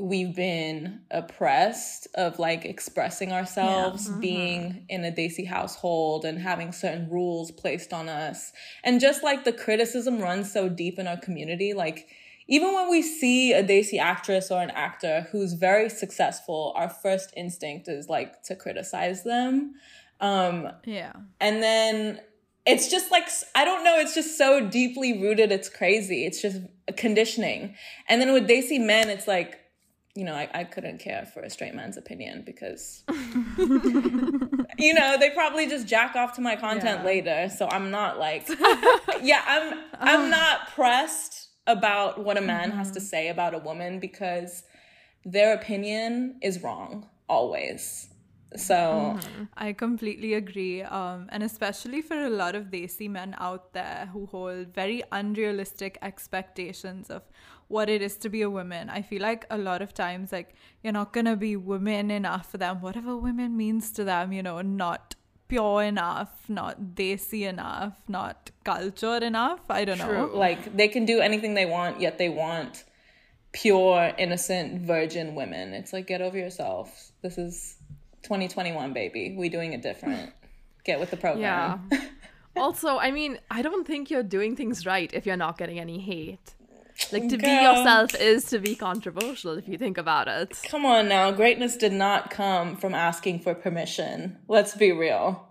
we've 0.00 0.34
been 0.34 1.00
oppressed 1.10 2.08
of 2.14 2.38
like 2.38 2.64
expressing 2.64 3.32
ourselves, 3.32 4.06
yeah. 4.06 4.12
mm-hmm. 4.12 4.20
being 4.20 4.86
in 4.88 5.04
a 5.04 5.12
Desi 5.12 5.46
household 5.46 6.24
and 6.24 6.38
having 6.38 6.72
certain 6.72 7.08
rules 7.10 7.50
placed 7.50 7.92
on 7.92 8.08
us. 8.08 8.52
And 8.82 9.00
just 9.00 9.22
like 9.22 9.44
the 9.44 9.52
criticism 9.52 10.20
runs 10.20 10.52
so 10.52 10.68
deep 10.68 10.98
in 10.98 11.06
our 11.06 11.18
community, 11.18 11.74
like 11.74 12.08
even 12.48 12.74
when 12.74 12.90
we 12.90 13.02
see 13.02 13.52
a 13.52 13.62
Desi 13.62 14.00
actress 14.00 14.50
or 14.50 14.60
an 14.60 14.70
actor 14.70 15.28
who's 15.30 15.52
very 15.52 15.88
successful, 15.88 16.72
our 16.74 16.88
first 16.88 17.32
instinct 17.36 17.86
is 17.86 18.08
like 18.08 18.42
to 18.44 18.56
criticize 18.56 19.22
them. 19.22 19.74
Um, 20.20 20.68
yeah. 20.84 21.12
And 21.40 21.62
then 21.62 22.20
it's 22.66 22.88
just 22.90 23.10
like 23.10 23.28
I 23.54 23.64
don't 23.64 23.84
know. 23.84 23.96
It's 23.98 24.14
just 24.14 24.36
so 24.36 24.66
deeply 24.68 25.20
rooted. 25.20 25.50
It's 25.50 25.68
crazy. 25.68 26.26
It's 26.26 26.40
just 26.40 26.60
conditioning. 26.96 27.74
And 28.08 28.20
then 28.20 28.32
with 28.32 28.48
see 28.48 28.78
men, 28.78 29.08
it's 29.08 29.26
like 29.26 29.60
you 30.16 30.24
know, 30.24 30.34
I, 30.34 30.48
I 30.52 30.64
couldn't 30.64 30.98
care 30.98 31.24
for 31.32 31.40
a 31.40 31.48
straight 31.48 31.74
man's 31.74 31.96
opinion 31.96 32.42
because, 32.44 33.04
you 33.08 34.92
know, 34.92 35.16
they 35.18 35.30
probably 35.30 35.68
just 35.68 35.86
jack 35.86 36.16
off 36.16 36.34
to 36.34 36.40
my 36.40 36.56
content 36.56 37.00
yeah. 37.00 37.06
later. 37.06 37.48
So 37.48 37.68
I'm 37.70 37.90
not 37.90 38.18
like, 38.18 38.48
yeah, 39.22 39.42
I'm, 39.46 39.78
I'm 39.98 40.30
not 40.30 40.68
pressed 40.74 41.48
about 41.66 42.24
what 42.24 42.36
a 42.36 42.40
man 42.40 42.70
mm-hmm. 42.70 42.78
has 42.78 42.90
to 42.92 42.98
mm-hmm. 42.98 43.06
say 43.06 43.28
about 43.28 43.54
a 43.54 43.58
woman 43.58 44.00
because 44.00 44.64
their 45.24 45.54
opinion 45.54 46.38
is 46.42 46.62
wrong 46.62 47.08
always. 47.28 48.08
So 48.56 48.74
mm-hmm. 48.74 49.44
I 49.56 49.72
completely 49.72 50.34
agree. 50.34 50.82
Um, 50.82 51.28
and 51.30 51.42
especially 51.42 52.02
for 52.02 52.16
a 52.16 52.30
lot 52.30 52.54
of 52.54 52.64
Desi 52.64 53.08
men 53.08 53.34
out 53.38 53.72
there 53.72 54.08
who 54.12 54.26
hold 54.26 54.74
very 54.74 55.02
unrealistic 55.12 55.98
expectations 56.02 57.10
of 57.10 57.22
what 57.68 57.88
it 57.88 58.02
is 58.02 58.16
to 58.16 58.28
be 58.28 58.42
a 58.42 58.50
woman. 58.50 58.90
I 58.90 59.02
feel 59.02 59.22
like 59.22 59.46
a 59.48 59.56
lot 59.56 59.80
of 59.80 59.94
times, 59.94 60.32
like, 60.32 60.54
you're 60.82 60.92
not 60.92 61.12
gonna 61.12 61.36
be 61.36 61.54
woman 61.54 62.10
enough 62.10 62.50
for 62.50 62.58
them, 62.58 62.80
whatever 62.80 63.16
women 63.16 63.56
means 63.56 63.92
to 63.92 64.02
them, 64.02 64.32
you 64.32 64.42
know, 64.42 64.60
not 64.60 65.14
pure 65.46 65.84
enough, 65.84 66.48
not 66.48 66.80
desi 66.96 67.48
enough, 67.48 67.94
not 68.08 68.50
cultured 68.64 69.22
enough. 69.22 69.60
I 69.68 69.84
don't 69.84 69.98
True. 69.98 70.12
know. 70.12 70.26
Like, 70.26 70.76
they 70.76 70.88
can 70.88 71.04
do 71.04 71.20
anything 71.20 71.54
they 71.54 71.66
want, 71.66 72.00
yet 72.00 72.18
they 72.18 72.28
want 72.28 72.84
pure, 73.52 74.12
innocent, 74.18 74.80
virgin 74.80 75.36
women. 75.36 75.72
It's 75.72 75.92
like, 75.92 76.08
get 76.08 76.20
over 76.20 76.38
yourself. 76.38 77.12
This 77.22 77.38
is 77.38 77.76
2021, 78.22 78.92
baby. 78.92 79.34
We 79.36 79.48
doing 79.48 79.72
it 79.72 79.82
different. 79.82 80.32
Get 80.84 81.00
with 81.00 81.10
the 81.10 81.16
program. 81.16 81.88
Yeah. 81.90 82.00
also, 82.56 82.98
I 82.98 83.10
mean, 83.10 83.38
I 83.50 83.62
don't 83.62 83.86
think 83.86 84.10
you're 84.10 84.22
doing 84.22 84.56
things 84.56 84.86
right 84.86 85.12
if 85.12 85.26
you're 85.26 85.36
not 85.36 85.58
getting 85.58 85.78
any 85.78 85.98
hate. 86.00 86.54
Like 87.12 87.28
to 87.28 87.36
Girl. 87.36 87.48
be 87.48 87.62
yourself 87.62 88.14
is 88.14 88.44
to 88.46 88.58
be 88.58 88.74
controversial 88.74 89.56
if 89.56 89.66
you 89.66 89.78
think 89.78 89.98
about 89.98 90.28
it. 90.28 90.58
Come 90.68 90.84
on 90.84 91.08
now, 91.08 91.30
greatness 91.30 91.76
did 91.76 91.92
not 91.92 92.30
come 92.30 92.76
from 92.76 92.94
asking 92.94 93.40
for 93.40 93.54
permission. 93.54 94.38
Let's 94.48 94.76
be 94.76 94.92
real. 94.92 95.48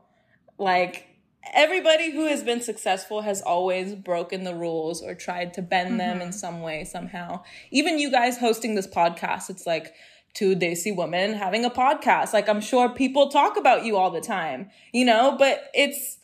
Like 0.58 1.08
everybody 1.54 2.12
who 2.12 2.28
has 2.28 2.44
been 2.44 2.62
successful 2.62 3.22
has 3.22 3.42
always 3.42 3.96
broken 3.96 4.44
the 4.44 4.54
rules 4.54 5.02
or 5.02 5.16
tried 5.16 5.54
to 5.56 5.62
bend 5.62 5.90
mm-hmm. 5.90 5.98
them 5.98 6.22
in 6.22 6.32
some 6.32 6.62
way 6.62 6.84
somehow. 6.84 7.44
Even 7.72 8.00
you 8.00 8.12
guys 8.12 8.38
hosting 8.38 8.76
this 8.76 8.88
podcast, 8.88 9.50
it's 9.50 9.66
like 9.66 9.94
two 10.34 10.56
Desi 10.56 10.96
women 10.96 11.34
having 11.34 11.66
a 11.66 11.70
podcast. 11.70 12.34
Like 12.34 12.50
I'm 12.50 12.62
sure 12.62 12.90
people 12.90 13.30
talk 13.30 13.58
about 13.58 13.86
you 13.86 13.98
all 13.98 14.12
the 14.12 14.22
time, 14.22 14.70
you 14.92 15.06
know, 15.06 15.36
but 15.38 15.70
it's 15.74 16.18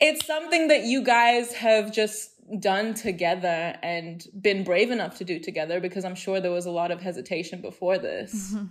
it's 0.00 0.26
something 0.26 0.68
that 0.68 0.84
you 0.84 1.02
guys 1.02 1.54
have 1.54 1.92
just 1.92 2.30
done 2.60 2.94
together 2.94 3.76
and 3.82 4.26
been 4.40 4.64
brave 4.64 4.90
enough 4.90 5.16
to 5.18 5.24
do 5.24 5.38
together 5.38 5.80
because 5.80 6.04
I'm 6.04 6.14
sure 6.14 6.40
there 6.40 6.50
was 6.50 6.66
a 6.66 6.70
lot 6.70 6.90
of 6.90 7.00
hesitation 7.00 7.60
before 7.60 7.98
this. 7.98 8.52
Mm-hmm. 8.52 8.66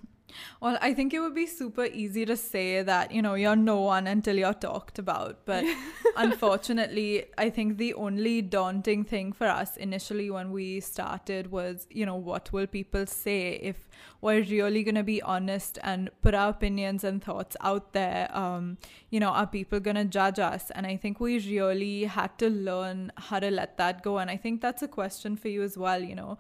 Well, 0.62 0.78
I 0.82 0.94
think 0.94 1.14
it 1.14 1.20
would 1.20 1.36
be 1.36 1.46
super 1.46 1.86
easy 1.86 2.26
to 2.26 2.38
say 2.38 2.84
that, 2.84 3.12
you 3.12 3.22
know, 3.22 3.34
you're 3.36 3.56
no 3.56 3.82
one 3.82 4.08
until 4.08 4.38
you're 4.38 4.54
talked 4.54 5.00
about. 5.00 5.46
But 5.46 5.66
unfortunately, 6.18 7.26
I 7.38 7.50
think 7.50 7.78
the 7.78 7.94
only 7.94 8.42
daunting 8.42 9.04
thing 9.04 9.34
for 9.34 9.48
us 9.48 9.78
initially 9.78 10.30
when 10.30 10.52
we 10.52 10.80
started 10.80 11.52
was, 11.52 11.88
you 11.90 12.06
know, 12.06 12.16
what 12.16 12.52
will 12.54 12.68
people 12.68 13.06
say 13.06 13.60
if 13.62 13.90
we're 14.22 14.44
really 14.44 14.84
going 14.84 14.96
to 14.96 15.04
be 15.04 15.22
honest 15.22 15.80
and 15.84 16.10
put 16.22 16.34
our 16.34 16.50
opinions 16.50 17.04
and 17.04 17.24
thoughts 17.24 17.56
out 17.62 17.94
there? 17.94 18.30
Um, 18.36 18.78
you 19.10 19.20
know, 19.20 19.30
are 19.30 19.48
people 19.48 19.80
going 19.80 19.96
to 19.96 20.06
judge 20.06 20.40
us? 20.40 20.72
And 20.72 20.86
I 20.86 20.98
think 20.98 21.20
we 21.20 21.40
really 21.40 22.06
had 22.06 22.38
to 22.40 22.50
learn 22.50 23.12
how 23.18 23.40
to 23.40 23.52
let 23.52 23.78
that 23.78 24.04
go. 24.04 24.18
And 24.18 24.30
I 24.30 24.38
think 24.38 24.62
that's 24.62 24.82
a 24.82 24.88
question 24.88 25.36
for 25.36 25.50
you 25.50 25.64
as 25.64 25.78
well, 25.78 26.02
you 26.02 26.16
know 26.16 26.38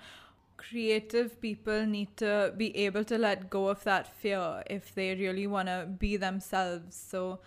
creative 0.69 1.39
people 1.41 1.85
need 1.85 2.15
to 2.17 2.53
be 2.57 2.75
able 2.77 3.03
to 3.03 3.17
let 3.17 3.49
go 3.49 3.67
of 3.67 3.83
that 3.83 4.07
fear 4.07 4.63
if 4.69 4.93
they 4.95 5.13
really 5.15 5.47
want 5.47 5.67
to 5.67 5.87
be 5.99 6.17
themselves. 6.17 6.95
So 6.95 7.39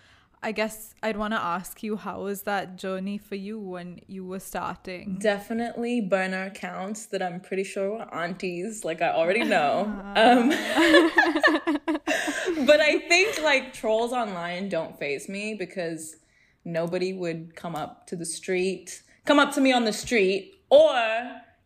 I 0.43 0.53
guess 0.53 0.95
I'd 1.03 1.17
want 1.17 1.33
to 1.35 1.41
ask 1.41 1.83
you 1.83 1.97
how 1.97 2.23
was 2.23 2.43
that 2.43 2.77
journey 2.77 3.19
for 3.19 3.35
you 3.35 3.59
when 3.59 4.01
you 4.07 4.25
were 4.25 4.39
starting? 4.41 5.19
Definitely 5.21 6.01
burner 6.03 6.45
accounts 6.45 7.07
that 7.07 7.23
I'm 7.23 7.41
pretty 7.41 7.65
sure 7.65 7.91
were 7.99 8.15
aunties, 8.15 8.85
like 8.85 9.03
I 9.03 9.11
already 9.11 9.45
know. 9.55 9.87
um, 10.15 10.51
but 12.67 12.81
I 12.81 12.99
think 13.09 13.41
like 13.43 13.73
trolls 13.73 14.13
online 14.13 14.69
don't 14.69 14.99
phase 14.99 15.29
me 15.29 15.55
because 15.55 16.17
nobody 16.65 17.13
would 17.13 17.57
come 17.57 17.75
up 17.75 18.07
to 18.09 18.17
the 18.17 18.27
street 18.27 19.03
come 19.25 19.39
up 19.41 19.53
to 19.53 19.61
me 19.61 19.73
on 19.73 19.85
the 19.85 19.93
street 19.93 20.55
or 20.71 20.95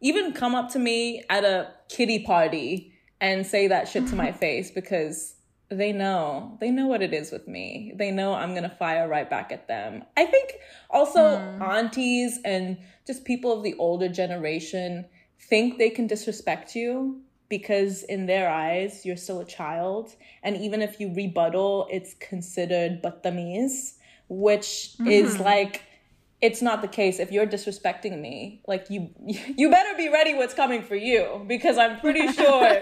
even 0.01 0.33
come 0.33 0.55
up 0.55 0.71
to 0.71 0.79
me 0.79 1.25
at 1.29 1.45
a 1.45 1.73
kitty 1.89 2.21
party 2.21 2.93
and 3.21 3.47
say 3.47 3.69
that 3.69 3.89
shit 3.89 4.07
to 4.09 4.17
my 4.17 4.33
face 4.45 4.71
because 4.71 5.35
they 5.71 5.93
know 5.93 6.57
they 6.61 6.71
know 6.71 6.87
what 6.87 7.01
it 7.01 7.15
is 7.15 7.31
with 7.31 7.47
me 7.47 7.93
they 7.95 8.11
know 8.11 8.35
i'm 8.35 8.55
gonna 8.55 8.69
fire 8.69 9.09
right 9.09 9.31
back 9.31 9.53
at 9.53 9.69
them 9.69 10.03
i 10.17 10.27
think 10.27 10.55
also 10.91 11.21
mm. 11.21 11.61
aunties 11.61 12.41
and 12.45 12.77
just 13.07 13.25
people 13.25 13.53
of 13.53 13.63
the 13.63 13.75
older 13.75 14.09
generation 14.09 15.05
think 15.49 15.79
they 15.79 15.89
can 15.89 16.09
disrespect 16.09 16.75
you 16.75 17.21
because 17.49 18.03
in 18.03 18.27
their 18.27 18.51
eyes 18.51 19.07
you're 19.07 19.17
still 19.17 19.41
a 19.41 19.45
child 19.45 20.15
and 20.43 20.57
even 20.57 20.83
if 20.83 20.99
you 20.99 21.13
rebuttal 21.15 21.87
it's 21.91 22.15
considered 22.15 23.01
battamiz 23.01 23.95
which 24.29 24.95
mm-hmm. 24.95 25.07
is 25.07 25.39
like 25.39 25.83
it's 26.41 26.63
not 26.63 26.81
the 26.81 26.89
case. 26.89 27.19
If 27.19 27.31
you're 27.31 27.47
disrespecting 27.47 28.21
me 28.21 28.63
like 28.67 28.87
you 28.91 29.11
you 29.57 29.71
better 29.71 29.97
be 29.97 30.09
ready 30.09 30.35
what's 30.35 30.55
coming 30.55 30.83
for 30.83 30.97
you 30.97 31.45
because 31.47 31.79
i'm 31.79 32.01
pretty 32.01 32.31
sure 32.33 32.81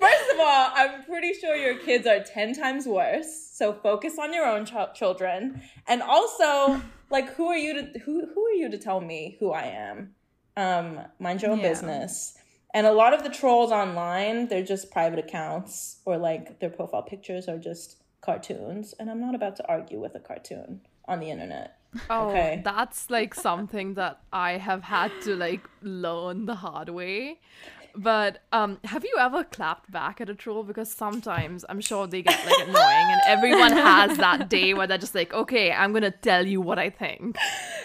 first 0.00 0.30
of 0.32 0.40
all 0.40 0.70
i'm 0.74 1.04
pretty 1.04 1.32
sure 1.34 1.56
your 1.56 1.78
kids 1.78 2.06
are 2.06 2.20
10 2.20 2.54
times 2.54 2.86
worse. 2.86 3.50
So 3.52 3.72
focus 3.72 4.14
on 4.18 4.32
your 4.32 4.46
own 4.46 4.64
ch- 4.64 4.94
children. 4.94 5.62
And 5.86 6.02
also 6.02 6.80
like 7.10 7.34
who 7.34 7.46
are 7.48 7.56
you 7.56 7.74
to 7.74 7.98
who 8.00 8.26
who 8.34 8.46
are 8.46 8.54
you 8.54 8.70
to 8.70 8.78
tell 8.78 9.00
me 9.00 9.36
who 9.40 9.50
i 9.50 9.64
am? 9.64 10.14
Um 10.56 11.00
mind 11.18 11.42
your 11.42 11.50
own 11.50 11.60
yeah. 11.60 11.68
business. 11.68 12.34
And 12.74 12.86
a 12.86 12.92
lot 12.92 13.12
of 13.12 13.22
the 13.22 13.28
trolls 13.28 13.70
online 13.70 14.48
they're 14.48 14.64
just 14.64 14.90
private 14.90 15.18
accounts 15.18 16.00
or 16.04 16.16
like 16.18 16.60
their 16.60 16.70
profile 16.70 17.02
pictures 17.02 17.48
are 17.48 17.58
just 17.58 17.96
cartoons. 18.20 18.94
And 18.98 19.10
i'm 19.10 19.20
not 19.20 19.34
about 19.34 19.56
to 19.56 19.68
argue 19.68 20.00
with 20.00 20.14
a 20.14 20.20
cartoon 20.20 20.82
on 21.06 21.18
the 21.18 21.30
internet 21.30 21.81
Oh, 22.08 22.28
okay. 22.30 22.62
that's 22.64 23.10
like 23.10 23.34
something 23.34 23.94
that 23.94 24.20
I 24.32 24.52
have 24.52 24.82
had 24.82 25.12
to 25.22 25.36
like 25.36 25.68
learn 25.82 26.46
the 26.46 26.54
hard 26.54 26.88
way. 26.88 27.38
But 27.94 28.42
um, 28.52 28.78
have 28.84 29.04
you 29.04 29.16
ever 29.20 29.44
clapped 29.44 29.90
back 29.90 30.20
at 30.20 30.30
a 30.30 30.34
troll? 30.34 30.62
Because 30.62 30.90
sometimes 30.90 31.64
I'm 31.68 31.80
sure 31.80 32.06
they 32.06 32.22
get 32.22 32.46
like 32.46 32.66
annoying, 32.66 33.08
and 33.10 33.20
everyone 33.26 33.72
has 33.72 34.16
that 34.16 34.48
day 34.48 34.72
where 34.72 34.86
they're 34.86 34.96
just 34.96 35.14
like, 35.14 35.34
"Okay, 35.34 35.70
I'm 35.70 35.92
gonna 35.92 36.10
tell 36.10 36.46
you 36.46 36.62
what 36.62 36.78
I 36.78 36.88
think." 36.88 37.36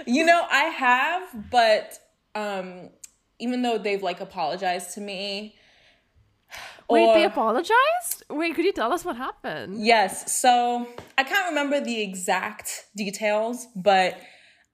You 0.05 0.25
know, 0.25 0.47
I 0.49 0.63
have, 0.63 1.49
but 1.51 1.99
um, 2.35 2.89
even 3.39 3.61
though 3.61 3.77
they've 3.77 4.01
like 4.01 4.21
apologized 4.21 4.93
to 4.93 5.01
me, 5.01 5.56
Wait, 6.89 7.13
they 7.13 7.25
apologized? 7.25 8.23
Wait, 8.29 8.55
could 8.55 8.65
you 8.65 8.73
tell 8.73 8.93
us 8.93 9.03
what 9.03 9.17
happened? 9.17 9.85
Yes. 9.85 10.35
So 10.39 10.87
I 11.17 11.23
can't 11.23 11.49
remember 11.49 11.79
the 11.79 12.01
exact 12.01 12.85
details, 12.95 13.67
but 13.75 14.17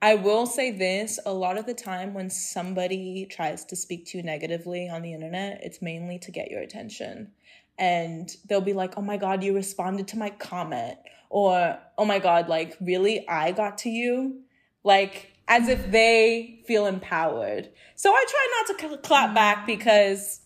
I 0.02 0.16
will 0.16 0.46
say 0.46 0.70
this 0.70 1.18
a 1.26 1.34
lot 1.34 1.58
of 1.58 1.66
the 1.66 1.74
time 1.74 2.14
when 2.14 2.30
somebody 2.30 3.26
tries 3.32 3.64
to 3.66 3.76
speak 3.76 4.06
to 4.08 4.18
you 4.18 4.24
negatively 4.24 4.90
on 4.90 5.02
the 5.02 5.14
internet, 5.14 5.62
it's 5.64 5.82
mainly 5.82 6.20
to 6.20 6.32
get 6.32 6.52
your 6.52 6.62
attention. 6.62 7.32
And 7.80 8.30
they'll 8.48 8.62
be 8.62 8.74
like, 8.74 8.98
oh 8.98 9.02
my 9.02 9.18
God, 9.18 9.44
you 9.44 9.56
responded 9.56 10.08
to 10.10 10.18
my 10.18 10.30
comment. 10.30 10.98
Or, 11.30 11.80
oh 11.98 12.06
my 12.06 12.20
God, 12.20 12.48
like, 12.48 12.78
really? 12.80 13.28
I 13.28 13.54
got 13.54 13.80
to 13.80 13.90
you? 13.90 14.42
Like, 14.84 15.32
as 15.48 15.68
if 15.68 15.90
they 15.90 16.62
feel 16.68 16.86
empowered. 16.86 17.70
So 17.96 18.12
I 18.12 18.26
try 18.30 18.66
not 18.68 18.92
to 18.92 18.98
clap 18.98 19.34
back 19.34 19.66
because 19.66 20.42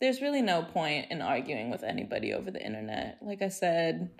there's 0.00 0.20
really 0.20 0.42
no 0.42 0.62
point 0.62 1.10
in 1.10 1.22
arguing 1.22 1.70
with 1.70 1.82
anybody 1.82 2.32
over 2.32 2.50
the 2.50 2.64
internet. 2.64 3.18
Like 3.22 3.42
I 3.42 3.48
said, 3.48 4.10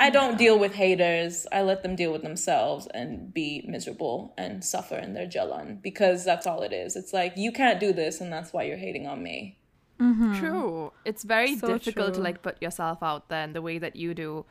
I 0.00 0.10
don't 0.10 0.38
deal 0.38 0.58
with 0.58 0.74
haters. 0.74 1.46
I 1.50 1.62
let 1.62 1.82
them 1.82 1.96
deal 1.96 2.12
with 2.12 2.22
themselves 2.22 2.86
and 2.94 3.34
be 3.34 3.64
miserable 3.66 4.32
and 4.38 4.64
suffer 4.64 4.96
in 4.96 5.14
their 5.14 5.26
jalan 5.26 5.82
because 5.82 6.24
that's 6.24 6.46
all 6.46 6.62
it 6.62 6.72
is. 6.72 6.94
It's 6.94 7.12
like 7.12 7.34
you 7.36 7.50
can't 7.50 7.80
do 7.80 7.92
this 7.92 8.20
and 8.20 8.32
that's 8.32 8.52
why 8.52 8.62
you're 8.62 8.76
hating 8.76 9.06
on 9.06 9.22
me. 9.22 9.58
Mm-hmm. 10.00 10.38
True. 10.38 10.92
It's 11.04 11.24
very 11.24 11.56
so 11.56 11.66
difficult 11.66 12.08
true. 12.08 12.14
to 12.16 12.20
like 12.20 12.42
put 12.42 12.62
yourself 12.62 13.02
out 13.02 13.28
there 13.28 13.42
in 13.42 13.52
the 13.52 13.62
way 13.62 13.78
that 13.78 13.96
you 13.96 14.14
do, 14.14 14.46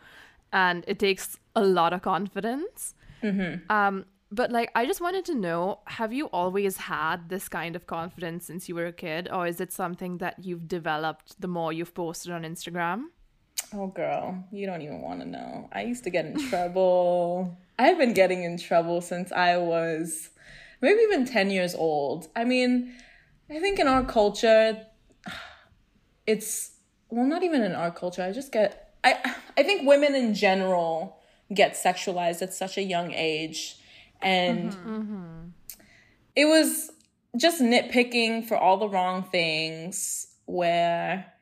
and 0.52 0.84
it 0.88 1.00
takes 1.00 1.40
a 1.56 1.62
lot 1.62 1.94
of 1.94 2.02
confidence. 2.02 2.96
Mm-hmm. 3.24 3.72
Um, 3.72 4.06
but 4.32 4.52
like, 4.52 4.72
I 4.76 4.86
just 4.86 5.00
wanted 5.00 5.26
to 5.26 5.36
know 5.36 5.80
have 5.86 6.12
you 6.12 6.26
always 6.28 6.78
had 6.78 7.30
this 7.30 7.48
kind 7.48 7.76
of 7.76 7.88
confidence 7.88 8.46
since 8.46 8.68
you 8.68 8.76
were 8.76 8.88
a 8.88 8.94
kid, 8.94 9.30
or 9.32 9.48
is 9.48 9.62
it 9.62 9.72
something 9.72 10.18
that 10.18 10.44
you've 10.44 10.68
developed 10.68 11.40
the 11.40 11.48
more 11.48 11.72
you've 11.72 11.94
posted 11.94 12.32
on 12.32 12.44
Instagram? 12.44 13.06
Oh, 13.74 13.88
girl, 13.88 14.44
you 14.52 14.66
don't 14.66 14.82
even 14.82 15.02
want 15.02 15.22
to 15.22 15.28
know. 15.28 15.70
I 15.72 15.84
used 15.84 16.04
to 16.06 16.10
get 16.10 16.26
in 16.26 16.50
trouble. 16.50 17.58
I've 17.80 17.98
been 17.98 18.14
getting 18.14 18.44
in 18.44 18.58
trouble 18.58 19.02
since 19.02 19.32
I 19.32 19.58
was 19.58 20.30
maybe 20.82 21.00
even 21.02 21.26
10 21.26 21.50
years 21.50 21.76
old. 21.76 22.28
I 22.36 22.44
mean, 22.44 22.94
I 23.50 23.60
think 23.60 23.80
in 23.80 23.88
our 23.88 24.04
culture, 24.04 24.86
it's, 26.28 26.72
well, 27.10 27.26
not 27.26 27.44
even 27.44 27.62
in 27.62 27.74
our 27.74 27.92
culture. 27.92 28.24
I 28.24 28.32
just 28.32 28.52
get, 28.52 28.96
I, 29.04 29.36
I 29.58 29.64
think 29.64 29.88
women 29.88 30.16
in 30.16 30.34
general 30.34 31.18
get 31.54 31.74
sexualized 31.74 32.42
at 32.42 32.54
such 32.54 32.78
a 32.78 32.84
young 32.84 33.14
age 33.14 33.77
and 34.22 34.72
mm-hmm. 34.74 35.48
it 36.36 36.46
was 36.46 36.92
just 37.36 37.62
nitpicking 37.62 38.46
for 38.48 38.58
all 38.58 38.78
the 38.78 38.90
wrong 38.90 39.24
things 39.24 40.28
where 40.46 41.34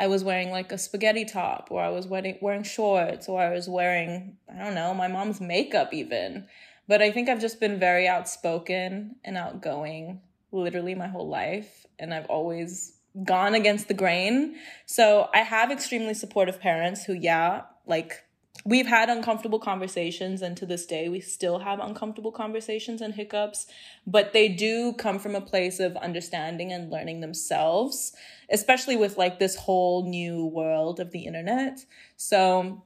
I 0.00 0.06
was 0.08 0.24
wearing 0.24 0.50
like 0.50 0.72
a 0.72 0.78
spaghetti 0.78 1.24
top 1.24 1.68
or 1.70 1.80
I 1.80 1.90
was 1.90 2.06
wearing 2.06 2.38
wearing 2.40 2.62
shorts 2.62 3.28
or 3.28 3.40
I 3.40 3.50
was 3.50 3.68
wearing 3.68 4.36
I 4.52 4.62
don't 4.62 4.74
know 4.74 4.94
my 4.94 5.08
mom's 5.08 5.40
makeup 5.40 5.92
even. 5.92 6.46
But 6.86 7.00
I 7.00 7.10
think 7.10 7.28
I've 7.28 7.40
just 7.40 7.60
been 7.60 7.78
very 7.78 8.06
outspoken 8.06 9.16
and 9.24 9.38
outgoing 9.38 10.20
literally 10.52 10.94
my 10.94 11.08
whole 11.08 11.28
life 11.28 11.86
and 11.98 12.12
I've 12.12 12.26
always 12.26 12.92
gone 13.24 13.54
against 13.54 13.88
the 13.88 13.94
grain. 13.94 14.56
So 14.84 15.28
I 15.32 15.38
have 15.38 15.70
extremely 15.70 16.14
supportive 16.14 16.60
parents 16.60 17.04
who 17.04 17.14
yeah 17.14 17.62
like 17.86 18.23
we've 18.64 18.86
had 18.86 19.10
uncomfortable 19.10 19.58
conversations 19.58 20.40
and 20.40 20.56
to 20.56 20.64
this 20.64 20.86
day 20.86 21.08
we 21.08 21.20
still 21.20 21.58
have 21.58 21.80
uncomfortable 21.80 22.32
conversations 22.32 23.00
and 23.00 23.14
hiccups 23.14 23.66
but 24.06 24.32
they 24.32 24.48
do 24.48 24.92
come 24.94 25.18
from 25.18 25.34
a 25.34 25.40
place 25.40 25.80
of 25.80 25.96
understanding 25.96 26.72
and 26.72 26.90
learning 26.90 27.20
themselves 27.20 28.14
especially 28.50 28.96
with 28.96 29.16
like 29.16 29.38
this 29.38 29.56
whole 29.56 30.08
new 30.08 30.46
world 30.46 31.00
of 31.00 31.10
the 31.10 31.26
internet. 31.26 31.84
So 32.16 32.84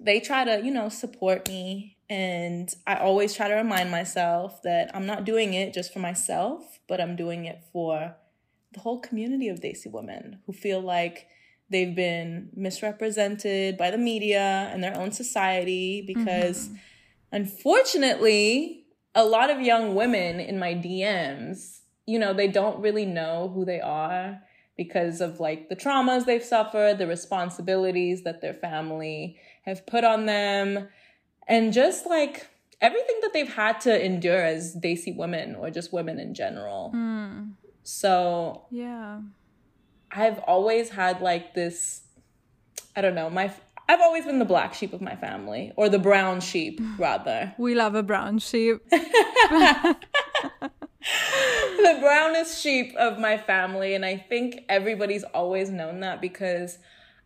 they 0.00 0.20
try 0.20 0.44
to 0.44 0.64
you 0.64 0.70
know 0.70 0.88
support 0.88 1.48
me 1.48 1.96
and 2.08 2.72
i 2.86 2.94
always 2.94 3.34
try 3.34 3.48
to 3.48 3.54
remind 3.54 3.90
myself 3.90 4.62
that 4.62 4.88
i'm 4.94 5.06
not 5.06 5.24
doing 5.24 5.54
it 5.54 5.74
just 5.74 5.92
for 5.92 5.98
myself 5.98 6.78
but 6.86 7.00
i'm 7.00 7.16
doing 7.16 7.46
it 7.46 7.60
for 7.72 8.14
the 8.72 8.78
whole 8.78 9.00
community 9.00 9.48
of 9.48 9.58
desi 9.58 9.90
women 9.90 10.38
who 10.46 10.52
feel 10.52 10.80
like 10.80 11.26
they've 11.70 11.94
been 11.94 12.50
misrepresented 12.54 13.76
by 13.76 13.90
the 13.90 13.98
media 13.98 14.70
and 14.72 14.82
their 14.82 14.96
own 14.96 15.12
society 15.12 16.02
because 16.06 16.68
mm-hmm. 16.68 16.76
unfortunately 17.32 18.84
a 19.14 19.24
lot 19.24 19.50
of 19.50 19.60
young 19.60 19.94
women 19.94 20.40
in 20.40 20.58
my 20.58 20.74
DMs 20.74 21.80
you 22.06 22.18
know 22.18 22.32
they 22.32 22.48
don't 22.48 22.80
really 22.80 23.06
know 23.06 23.50
who 23.54 23.64
they 23.64 23.80
are 23.80 24.40
because 24.76 25.20
of 25.20 25.40
like 25.40 25.68
the 25.68 25.76
traumas 25.76 26.24
they've 26.24 26.44
suffered 26.44 26.98
the 26.98 27.06
responsibilities 27.06 28.22
that 28.22 28.40
their 28.40 28.54
family 28.54 29.36
have 29.64 29.86
put 29.86 30.04
on 30.04 30.26
them 30.26 30.88
and 31.48 31.72
just 31.72 32.06
like 32.06 32.46
everything 32.80 33.16
that 33.22 33.32
they've 33.32 33.52
had 33.52 33.80
to 33.80 34.04
endure 34.04 34.42
as 34.42 34.76
Desi 34.76 35.16
women 35.16 35.56
or 35.56 35.70
just 35.70 35.92
women 35.92 36.18
in 36.20 36.34
general. 36.34 36.92
Mm. 36.94 37.52
So, 37.82 38.66
yeah. 38.70 39.20
I've 40.10 40.38
always 40.40 40.90
had 40.90 41.20
like 41.20 41.54
this 41.54 42.02
I 42.96 43.00
don't 43.00 43.14
know, 43.14 43.30
my 43.30 43.52
I've 43.88 44.00
always 44.00 44.26
been 44.26 44.38
the 44.38 44.44
black 44.44 44.74
sheep 44.74 44.92
of 44.92 45.00
my 45.00 45.16
family 45.16 45.72
or 45.76 45.88
the 45.88 45.98
brown 45.98 46.40
sheep 46.40 46.80
rather. 46.98 47.54
We 47.58 47.74
love 47.74 47.94
a 47.94 48.02
brown 48.02 48.38
sheep. 48.38 48.82
the 48.90 49.96
brownest 52.00 52.60
sheep 52.60 52.94
of 52.96 53.18
my 53.18 53.38
family 53.38 53.94
and 53.94 54.04
I 54.04 54.16
think 54.16 54.64
everybody's 54.68 55.24
always 55.24 55.70
known 55.70 56.00
that 56.00 56.20
because 56.20 56.78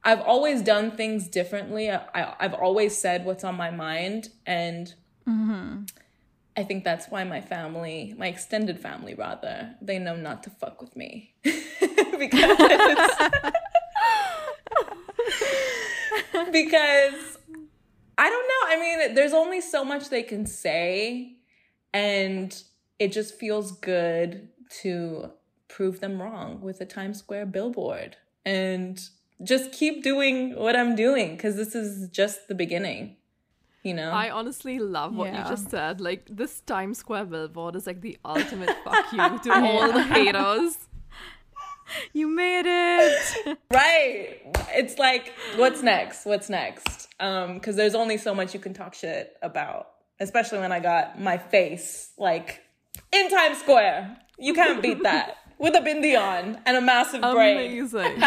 I've 0.05 0.21
always 0.21 0.63
done 0.63 0.93
things 0.93 1.29
differently. 1.29 1.91
I, 1.91 2.35
have 2.39 2.55
always 2.55 2.97
said 2.97 3.25
what's 3.25 3.45
on 3.45 3.57
my 3.57 3.71
mind 3.71 4.29
and 4.47 4.95
mm-hmm. 5.29 5.85
I 6.57 6.65
think 6.65 6.85
that's 6.85 7.07
why 7.07 7.25
my 7.25 7.41
family, 7.41 8.15
my 8.19 8.27
extended 8.27 8.79
family 8.79 9.15
rather, 9.15 9.75
they 9.81 9.99
know 9.99 10.17
not 10.17 10.43
to 10.45 10.51
fuck 10.51 10.81
with 10.83 10.95
me. 10.97 11.35
because 12.31 12.57
because 16.53 17.39
I 18.19 18.29
don't 18.29 18.49
know. 18.49 18.69
I 18.69 18.77
mean, 18.79 19.15
there's 19.15 19.33
only 19.33 19.61
so 19.61 19.85
much 19.85 20.11
they 20.11 20.23
can 20.23 20.47
say 20.47 21.37
and 21.93 22.63
it 22.99 23.13
just 23.13 23.39
feels 23.39 23.73
good 23.73 24.49
to 24.83 25.31
prove 25.69 26.01
them 26.01 26.21
wrong 26.21 26.61
with 26.61 26.81
a 26.81 26.85
Times 26.87 27.19
Square 27.19 27.47
billboard 27.47 28.17
and 28.45 29.01
just 29.43 29.73
keep 29.73 30.03
doing 30.03 30.55
what 30.57 30.77
I'm 30.77 30.95
doing 30.95 31.37
cuz 31.37 31.57
this 31.57 31.75
is 31.75 32.09
just 32.11 32.49
the 32.49 32.55
beginning. 32.55 33.17
you 33.85 33.95
know? 33.95 34.11
I 34.13 34.31
honestly 34.31 34.79
love 34.79 35.17
what 35.17 35.33
Yeah. 35.33 35.43
you 35.43 35.49
just 35.51 35.69
said. 35.71 36.01
Like 36.01 36.27
this 36.31 36.61
Times 36.61 36.99
Square 36.99 37.25
billboard 37.27 37.75
is 37.75 37.87
like 37.87 38.01
the 38.01 38.17
ultimate 38.25 38.71
fuck 38.85 39.13
you 39.13 39.39
to 39.45 39.53
all 39.53 39.93
the 39.99 40.03
haters. 40.05 40.79
You 42.13 42.29
made 42.29 42.65
it. 42.67 43.59
right. 43.73 44.41
It's 44.75 44.99
like, 44.99 45.33
what's 45.57 45.83
next? 45.83 46.27
What's 46.27 46.49
next? 46.49 47.09
Um, 47.21 47.55
because 47.55 47.77
there's 47.77 47.95
only 47.95 48.19
so 48.19 48.35
much 48.35 48.55
you 48.55 48.61
can 48.61 48.75
talk 48.75 48.95
shit 48.95 49.37
about, 49.43 49.89
especially 50.21 50.59
when 50.59 50.73
I 50.73 50.81
got 50.81 51.21
my 51.21 51.39
face 51.39 52.13
like 52.19 52.61
in 53.13 53.31
Times 53.31 53.59
Square. 53.59 54.17
You 54.39 54.55
can't 54.55 54.83
beat 54.83 55.03
that 55.03 55.37
with 55.59 55.75
a 55.75 55.81
bindi 55.81 56.19
on 56.19 56.61
and 56.67 56.77
a 56.77 56.81
massive 56.81 57.21
braid. 57.21 57.79
Amazing. 57.79 58.23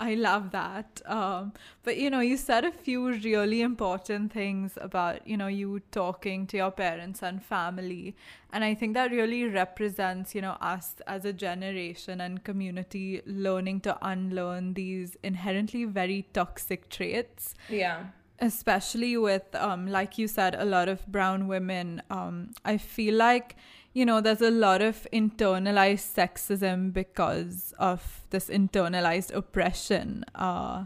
I 0.00 0.14
love 0.14 0.52
that. 0.52 1.02
Um, 1.06 1.52
but 1.82 1.96
you 1.96 2.08
know, 2.08 2.20
you 2.20 2.36
said 2.36 2.64
a 2.64 2.70
few 2.70 3.08
really 3.08 3.62
important 3.62 4.32
things 4.32 4.78
about, 4.80 5.26
you 5.26 5.36
know, 5.36 5.48
you 5.48 5.80
talking 5.90 6.46
to 6.48 6.56
your 6.56 6.70
parents 6.70 7.22
and 7.22 7.42
family. 7.44 8.14
And 8.52 8.62
I 8.62 8.74
think 8.74 8.94
that 8.94 9.10
really 9.10 9.44
represents, 9.44 10.34
you 10.34 10.40
know, 10.40 10.56
us 10.60 10.96
as 11.06 11.24
a 11.24 11.32
generation 11.32 12.20
and 12.20 12.44
community 12.44 13.22
learning 13.26 13.80
to 13.80 13.98
unlearn 14.00 14.74
these 14.74 15.16
inherently 15.22 15.84
very 15.84 16.26
toxic 16.32 16.88
traits 16.88 17.54
Yeah. 17.68 18.04
especially 18.40 19.16
with 19.16 19.52
um 19.54 19.86
like 19.88 20.16
you 20.16 20.28
said 20.28 20.54
a 20.54 20.64
lot 20.64 20.88
of 20.88 21.04
brown 21.08 21.48
women 21.48 22.00
um 22.08 22.50
i 22.64 22.76
feel 22.78 23.14
like 23.14 23.56
you 23.98 24.06
know 24.06 24.20
there's 24.20 24.40
a 24.40 24.50
lot 24.50 24.80
of 24.80 25.06
internalized 25.12 26.06
sexism 26.14 26.92
because 26.92 27.74
of 27.80 28.22
this 28.30 28.48
internalized 28.48 29.34
oppression 29.34 30.24
uh 30.36 30.84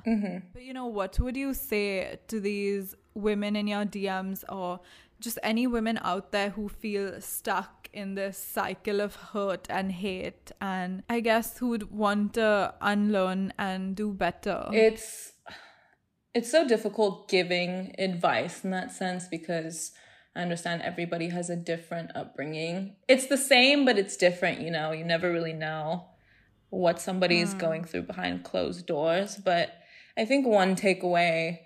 but 0.55 0.63
you 0.63 0.73
know 0.73 0.87
what 0.87 1.21
would 1.21 1.37
you 1.37 1.53
say 1.53 2.19
to 2.27 2.41
these 2.41 2.95
women 3.13 3.55
in 3.55 3.67
your 3.67 3.85
dms 3.85 4.45
or 4.49 4.81
just 5.21 5.39
any 5.43 5.67
women 5.67 6.01
out 6.03 6.33
there 6.33 6.51
who 6.51 6.69
feel 6.69 7.21
stuck 7.21 7.89
in 7.93 8.15
this 8.15 8.37
cycle 8.37 9.01
of 9.01 9.15
hurt 9.15 9.67
and 9.71 9.93
hate? 9.93 10.51
And 10.61 11.05
i 11.09 11.21
guess 11.21 11.59
who 11.59 11.69
would 11.69 11.93
want 11.93 12.35
to 12.35 12.75
unlearn 12.81 13.53
and 13.57 13.95
do 13.95 14.13
better? 14.13 14.67
It's 14.73 15.33
it's 16.35 16.51
so 16.51 16.67
difficult 16.67 17.29
giving 17.29 17.95
advice 17.99 18.65
in 18.65 18.71
that 18.71 18.91
sense 18.91 19.29
because 19.29 19.93
I 20.35 20.41
understand 20.41 20.83
everybody 20.83 21.29
has 21.29 21.51
a 21.51 21.57
different 21.57 22.11
upbringing. 22.15 22.97
It's 23.07 23.27
the 23.27 23.37
same, 23.37 23.85
but 23.85 23.99
it's 23.99 24.17
different, 24.17 24.61
you 24.61 24.71
know. 24.71 24.93
You 24.93 25.05
never 25.05 25.31
really 25.31 25.53
know 25.53 26.07
what 26.71 27.01
somebody 27.01 27.41
is 27.41 27.53
hmm. 27.53 27.59
going 27.59 27.85
through 27.85 28.03
behind 28.03 28.45
closed 28.45 28.87
doors. 28.87 29.37
But 29.37 29.75
I 30.17 30.25
think 30.25 30.47
one 30.47 30.75
takeaway 30.75 31.59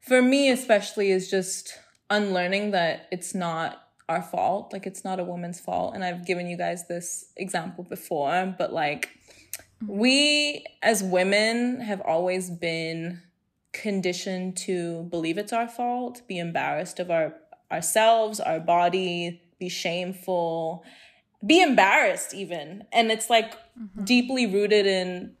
for 0.00 0.20
me, 0.20 0.50
especially, 0.50 1.10
is 1.10 1.30
just 1.30 1.78
unlearning 2.08 2.72
that 2.72 3.06
it's 3.12 3.32
not 3.32 3.80
our 4.08 4.22
fault. 4.22 4.72
Like, 4.72 4.86
it's 4.88 5.04
not 5.04 5.20
a 5.20 5.24
woman's 5.24 5.60
fault. 5.60 5.94
And 5.94 6.02
I've 6.02 6.26
given 6.26 6.48
you 6.48 6.56
guys 6.56 6.88
this 6.88 7.32
example 7.36 7.84
before, 7.84 8.52
but 8.58 8.72
like, 8.72 9.10
hmm. 9.78 9.98
we 9.98 10.66
as 10.82 11.04
women 11.04 11.80
have 11.80 12.00
always 12.00 12.50
been 12.50 13.22
conditioned 13.72 14.56
to 14.56 15.04
believe 15.04 15.38
it's 15.38 15.52
our 15.52 15.68
fault, 15.68 16.22
be 16.26 16.40
embarrassed 16.40 16.98
of 16.98 17.08
our 17.08 17.34
ourselves, 17.70 18.40
our 18.40 18.60
body, 18.60 19.42
be 19.58 19.68
shameful, 19.68 20.84
be 21.44 21.62
embarrassed 21.62 22.34
even. 22.34 22.84
And 22.92 23.10
it's 23.10 23.30
like 23.30 23.52
mm-hmm. 23.78 24.04
deeply 24.04 24.46
rooted 24.46 24.86
in 24.86 25.34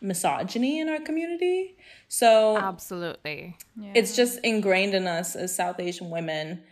misogyny 0.00 0.80
in 0.80 0.88
our 0.88 1.00
community. 1.00 1.76
So 2.08 2.56
Absolutely. 2.56 3.56
it's 3.94 4.14
just 4.14 4.38
ingrained 4.44 4.94
in 4.94 5.06
us 5.06 5.34
as 5.36 5.54
South 5.54 5.80
Asian 5.80 6.10
women, 6.10 6.62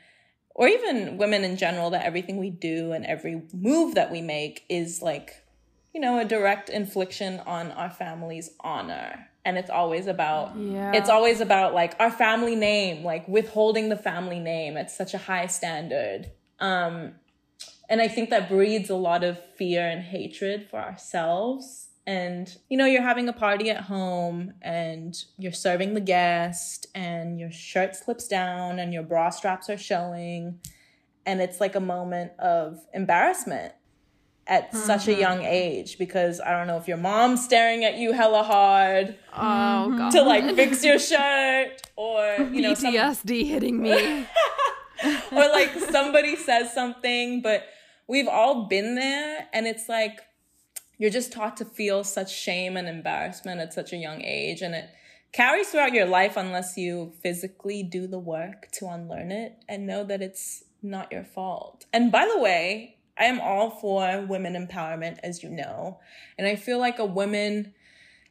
or 0.54 0.68
even 0.68 1.18
women 1.18 1.42
in 1.42 1.56
general, 1.56 1.90
that 1.90 2.04
everything 2.04 2.36
we 2.36 2.50
do 2.50 2.92
and 2.92 3.04
every 3.04 3.42
move 3.52 3.96
that 3.96 4.12
we 4.12 4.20
make 4.20 4.64
is 4.68 5.02
like, 5.02 5.44
you 5.92 6.00
know, 6.00 6.18
a 6.18 6.24
direct 6.24 6.68
infliction 6.68 7.40
on 7.40 7.72
our 7.72 7.90
family's 7.90 8.50
honor. 8.60 9.28
And 9.44 9.58
it's 9.58 9.70
always 9.70 10.06
about, 10.06 10.56
Yeah. 10.56 10.92
it's 10.94 11.10
always 11.10 11.40
about 11.40 11.74
like 11.74 11.94
our 11.98 12.10
family 12.10 12.56
name, 12.56 13.04
like 13.04 13.28
withholding 13.28 13.88
the 13.90 13.96
family 13.96 14.40
name. 14.40 14.76
It's 14.76 14.96
such 14.96 15.12
a 15.14 15.18
high 15.18 15.46
standard. 15.46 16.30
Um, 16.60 17.16
and 17.88 18.00
I 18.00 18.08
think 18.08 18.30
that 18.30 18.48
breeds 18.48 18.88
a 18.88 18.94
lot 18.96 19.22
of 19.22 19.38
fear 19.56 19.86
and 19.86 20.02
hatred 20.02 20.66
for 20.70 20.80
ourselves. 20.80 21.88
And, 22.06 22.54
you 22.68 22.76
know, 22.76 22.86
you're 22.86 23.02
having 23.02 23.28
a 23.28 23.32
party 23.32 23.70
at 23.70 23.82
home 23.84 24.54
and 24.62 25.14
you're 25.38 25.52
serving 25.52 25.94
the 25.94 26.00
guest 26.00 26.86
and 26.94 27.38
your 27.38 27.50
shirt 27.50 27.96
slips 27.96 28.26
down 28.28 28.78
and 28.78 28.92
your 28.92 29.02
bra 29.02 29.30
straps 29.30 29.68
are 29.70 29.78
showing. 29.78 30.60
And 31.26 31.40
it's 31.40 31.60
like 31.60 31.74
a 31.74 31.80
moment 31.80 32.32
of 32.38 32.80
embarrassment 32.92 33.72
at 34.46 34.74
such 34.74 35.08
a 35.08 35.12
mm-hmm. 35.12 35.20
young 35.20 35.42
age 35.42 35.96
because 35.96 36.40
I 36.40 36.50
don't 36.50 36.66
know 36.66 36.76
if 36.76 36.86
your 36.86 36.98
mom's 36.98 37.42
staring 37.42 37.82
at 37.84 37.96
you 37.96 38.12
hella 38.12 38.42
hard 38.42 39.16
Oh 39.32 39.96
god. 39.96 40.10
to 40.10 40.22
like 40.22 40.54
fix 40.54 40.84
your 40.84 40.98
shirt 40.98 41.80
or, 41.96 42.36
you 42.52 42.60
know, 42.60 42.74
some- 42.74 42.92
PTSD 42.92 43.46
hitting 43.46 43.80
me. 43.80 44.26
or 45.32 45.48
like 45.48 45.70
somebody 45.90 46.36
says 46.36 46.72
something, 46.72 47.42
but 47.42 47.64
we've 48.06 48.28
all 48.28 48.66
been 48.66 48.94
there, 48.94 49.48
and 49.52 49.66
it's 49.66 49.88
like 49.88 50.20
you're 50.98 51.10
just 51.10 51.32
taught 51.32 51.56
to 51.58 51.64
feel 51.64 52.04
such 52.04 52.32
shame 52.32 52.76
and 52.76 52.88
embarrassment 52.88 53.60
at 53.60 53.72
such 53.72 53.92
a 53.92 53.96
young 53.96 54.22
age, 54.22 54.62
and 54.62 54.74
it 54.74 54.88
carries 55.32 55.68
throughout 55.68 55.92
your 55.92 56.06
life 56.06 56.36
unless 56.36 56.76
you 56.76 57.12
physically 57.22 57.82
do 57.82 58.06
the 58.06 58.18
work 58.18 58.70
to 58.72 58.86
unlearn 58.86 59.32
it 59.32 59.56
and 59.68 59.86
know 59.86 60.04
that 60.04 60.22
it's 60.22 60.64
not 60.82 61.10
your 61.10 61.24
fault. 61.24 61.86
And 61.92 62.12
by 62.12 62.30
the 62.32 62.40
way, 62.40 62.93
I 63.16 63.24
am 63.24 63.40
all 63.40 63.70
for 63.70 64.22
women 64.22 64.54
empowerment, 64.54 65.18
as 65.22 65.42
you 65.42 65.50
know, 65.50 66.00
and 66.36 66.46
I 66.46 66.56
feel 66.56 66.78
like 66.78 66.98
a 66.98 67.04
woman. 67.04 67.74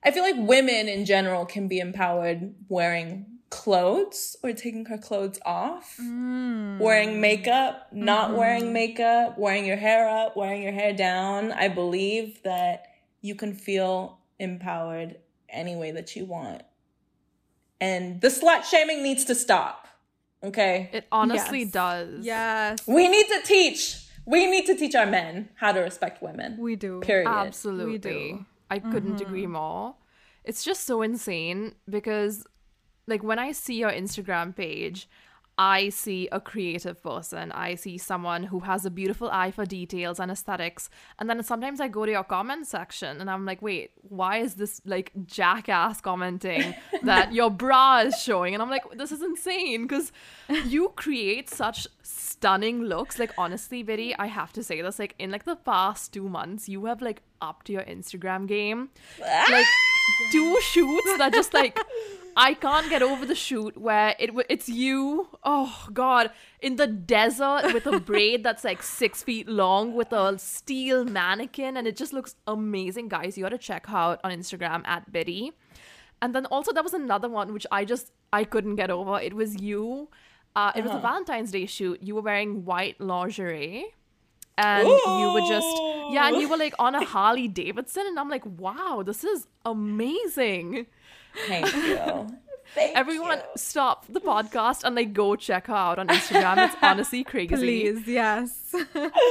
I 0.06 0.12
feel 0.12 0.24
like 0.24 0.36
women 0.38 0.90
in 0.90 1.06
general 1.06 1.46
can 1.46 1.70
be 1.70 1.80
empowered 1.80 2.54
wearing 2.68 3.26
clothes 3.50 4.36
or 4.44 4.52
taking 4.52 4.84
her 4.86 4.98
clothes 4.98 5.40
off, 5.46 5.98
mm. 6.02 6.80
wearing 6.80 7.22
makeup, 7.22 7.88
not 7.94 8.30
mm-hmm. 8.30 8.38
wearing 8.38 8.74
makeup, 8.74 9.38
wearing 9.38 9.64
your 9.64 9.78
hair 9.78 10.10
up, 10.10 10.36
wearing 10.36 10.64
your 10.64 10.72
hair 10.72 10.92
down. 10.92 11.52
I 11.52 11.68
believe 11.68 12.42
that 12.44 12.88
you 13.22 13.36
can 13.36 13.54
feel 13.54 14.18
empowered 14.40 15.18
any 15.48 15.76
way 15.76 15.92
that 15.92 16.16
you 16.16 16.26
want. 16.26 16.64
And 17.80 18.20
the 18.22 18.30
slut 18.30 18.64
shaming 18.64 19.04
needs 19.04 19.24
to 19.26 19.36
stop. 19.36 19.88
Okay? 20.44 20.90
It 20.92 21.06
honestly 21.12 21.62
Yes. 21.62 21.72
does. 21.72 22.26
yes 22.26 22.88
We 22.88 23.08
need 23.08 23.28
to 23.28 23.42
teach. 23.44 24.00
We 24.26 24.50
need 24.50 24.66
to 24.68 24.76
teach 24.76 24.96
our 24.96 25.06
men 25.06 25.50
how 25.56 25.72
to 25.74 25.82
respect 25.82 26.22
women. 26.22 26.58
we 26.58 26.76
do 26.76 27.02
Period. 27.02 27.28
Absolutely. 27.28 27.92
We 27.94 27.98
do. 27.98 28.46
I 28.70 28.80
couldn't 28.80 29.16
mm-hmm. 29.16 29.26
agree 29.26 29.48
more. 29.48 29.96
It's 30.44 30.64
just 30.64 30.86
so 30.86 31.02
insane 31.02 31.76
because 31.90 32.46
like 33.08 33.24
when 33.24 33.40
I 33.40 33.52
see 33.52 33.76
your 33.76 33.92
Instagram 33.92 34.56
page, 34.56 35.10
I 35.58 35.90
see 35.90 36.28
a 36.32 36.40
creative 36.40 37.02
person. 37.04 37.52
I 37.52 37.76
see 37.76 38.00
someone 38.00 38.44
who 38.44 38.62
has 38.62 38.86
a 38.86 38.90
beautiful 38.90 39.30
eye 39.30 39.52
for 39.52 39.66
details 39.66 40.20
and 40.20 40.32
aesthetics. 40.32 40.90
And 41.20 41.30
then 41.30 41.44
sometimes 41.44 41.80
I 41.80 41.88
go 41.88 42.06
to 42.06 42.12
your 42.12 42.24
comment 42.24 42.66
section 42.66 43.22
and 43.22 43.30
I'm 43.30 43.46
like, 43.46 43.62
wait, 43.62 43.92
why 44.02 44.38
is 44.38 44.56
this 44.56 44.82
like 44.86 45.12
jackass 45.26 46.02
commenting 46.02 46.74
that 47.04 47.34
your 47.34 47.52
bra 47.52 48.00
is 48.00 48.20
showing? 48.20 48.56
And 48.56 48.64
I'm 48.64 48.70
like, 48.70 48.84
this 48.98 49.12
is 49.12 49.22
insane 49.22 49.84
because 49.84 50.12
you 50.66 50.90
create 50.96 51.50
such 51.50 51.88
stunning 52.02 52.84
looks. 52.84 53.20
Like, 53.20 53.32
honestly, 53.38 53.84
Biddy, 53.84 54.16
I 54.16 54.28
have 54.28 54.54
to 54.54 54.64
say 54.64 54.82
this. 54.82 54.98
Like, 54.98 55.14
in 55.20 55.30
like 55.30 55.46
the 55.46 55.56
past 55.56 56.14
two 56.14 56.30
months, 56.30 56.68
you 56.68 56.86
have 56.86 57.02
like 57.02 57.22
upped 57.42 57.70
your 57.70 57.84
Instagram 57.84 58.48
game. 58.48 58.90
Like, 59.20 59.68
two 60.32 60.60
shoots 60.62 61.18
that 61.18 61.34
just 61.34 61.54
like 61.54 61.80
I 62.36 62.56
can't 62.56 62.90
get 62.90 63.02
over 63.04 63.26
the 63.26 63.36
shoot 63.36 63.78
where 63.78 64.16
it 64.18 64.32
it's 64.50 64.68
you. 64.68 65.28
Oh 65.44 65.88
God, 65.94 66.32
in 66.62 66.78
the 66.78 66.88
desert 66.88 67.74
with 67.74 67.86
a 67.86 68.00
braid 68.00 68.44
that's 68.44 68.64
like 68.64 68.82
six 68.82 69.22
feet 69.22 69.48
long 69.48 69.94
with 69.94 70.12
a 70.12 70.38
steel 70.40 71.06
mannequin, 71.06 71.78
and 71.78 71.88
it 71.88 71.96
just 71.96 72.14
looks 72.14 72.36
amazing, 72.48 73.08
guys. 73.10 73.38
You 73.38 73.44
got 73.44 73.50
to 73.50 73.58
check 73.58 73.86
out 73.88 74.20
on 74.24 74.32
Instagram 74.32 74.86
at 74.88 75.12
Biddy. 75.12 75.52
And 76.22 76.34
then 76.34 76.46
also 76.48 76.72
there 76.72 76.84
was 76.84 76.94
another 76.94 77.30
one 77.30 77.54
which 77.54 77.68
I 77.72 77.86
just 77.86 78.12
I 78.32 78.46
couldn't 78.46 78.78
get 78.78 78.90
over. 78.90 79.20
It 79.20 79.34
was 79.34 79.62
you. 79.62 80.10
Uh, 80.56 80.72
it 80.76 80.84
was 80.84 80.92
a 80.92 81.00
Valentine's 81.00 81.52
Day 81.52 81.66
shoot. 81.66 82.02
You 82.02 82.16
were 82.16 82.22
wearing 82.22 82.64
white 82.64 83.00
lingerie 83.00 83.86
and 84.58 84.88
you 84.88 85.32
were 85.34 85.42
just 85.42 85.82
yeah 86.12 86.28
and 86.28 86.38
you 86.38 86.48
were 86.48 86.58
like 86.58 86.74
on 86.80 86.96
a 86.96 87.04
harley 87.04 87.48
davidson 87.48 88.06
and 88.06 88.20
i'm 88.20 88.30
like 88.30 88.46
wow 88.46 89.04
this 89.06 89.24
is 89.24 89.48
amazing 89.66 90.86
Thank 91.48 91.74
you. 91.76 92.28
Thank 92.76 92.96
everyone 92.96 93.40
you. 93.40 93.44
stop 93.56 94.06
the 94.08 94.22
podcast 94.22 94.84
and 94.84 94.96
like 94.96 95.14
go 95.14 95.36
check 95.36 95.68
her 95.68 95.76
out 95.76 96.00
on 96.00 96.08
instagram 96.08 96.66
it's 96.66 96.76
honestly 96.82 97.24
crazy 97.34 97.56
please 97.56 98.08
yes 98.08 98.76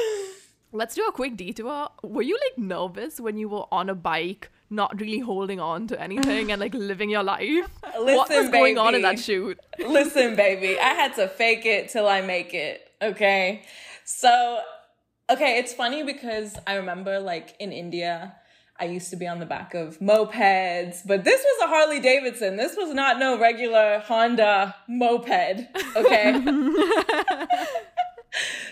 let's 0.73 0.95
do 0.95 1.05
a 1.07 1.13
quick 1.13 1.37
detour 1.37 1.89
were 2.03 2.23
you 2.23 2.39
like 2.49 2.59
nervous 2.59 3.21
when 3.21 3.37
you 3.39 3.49
were 3.49 3.65
on 3.73 3.89
a 3.89 3.95
bike 3.95 4.51
not 4.73 4.99
really 5.01 5.19
holding 5.19 5.61
on 5.61 5.87
to 5.87 6.01
anything 6.01 6.51
and 6.51 6.59
like 6.59 6.73
living 6.75 7.11
your 7.11 7.23
life. 7.23 7.69
Listen, 7.99 8.17
what 8.17 8.31
was 8.31 8.49
going 8.49 8.79
on 8.79 8.95
in 8.95 9.03
that 9.03 9.19
shoot? 9.19 9.61
Listen, 9.79 10.35
baby, 10.35 10.79
I 10.81 10.95
had 10.95 11.15
to 11.17 11.29
fake 11.29 11.67
it 11.67 11.91
till 11.91 12.09
I 12.09 12.23
make 12.23 12.55
it. 12.55 12.91
Okay. 13.03 13.63
So, 14.05 14.61
okay, 15.33 15.59
it's 15.59 15.73
funny 15.73 16.03
because 16.03 16.57
I 16.67 16.75
remember 16.75 17.19
like 17.21 17.57
in 17.59 17.73
India, 17.73 18.35
I 18.79 18.85
used 18.85 19.11
to 19.11 19.17
be 19.17 19.27
on 19.27 19.39
the 19.39 19.47
back 19.47 19.75
of 19.75 19.99
mopeds, 20.01 21.07
but 21.07 21.25
this 21.25 21.43
was 21.43 21.63
a 21.65 21.69
Harley 21.69 22.01
Davidson. 22.01 22.57
This 22.57 22.77
was 22.77 22.93
not 22.95 23.19
no 23.19 23.39
regular 23.39 24.01
Honda 24.01 24.75
moped. 24.89 25.69
Okay. 25.97 26.33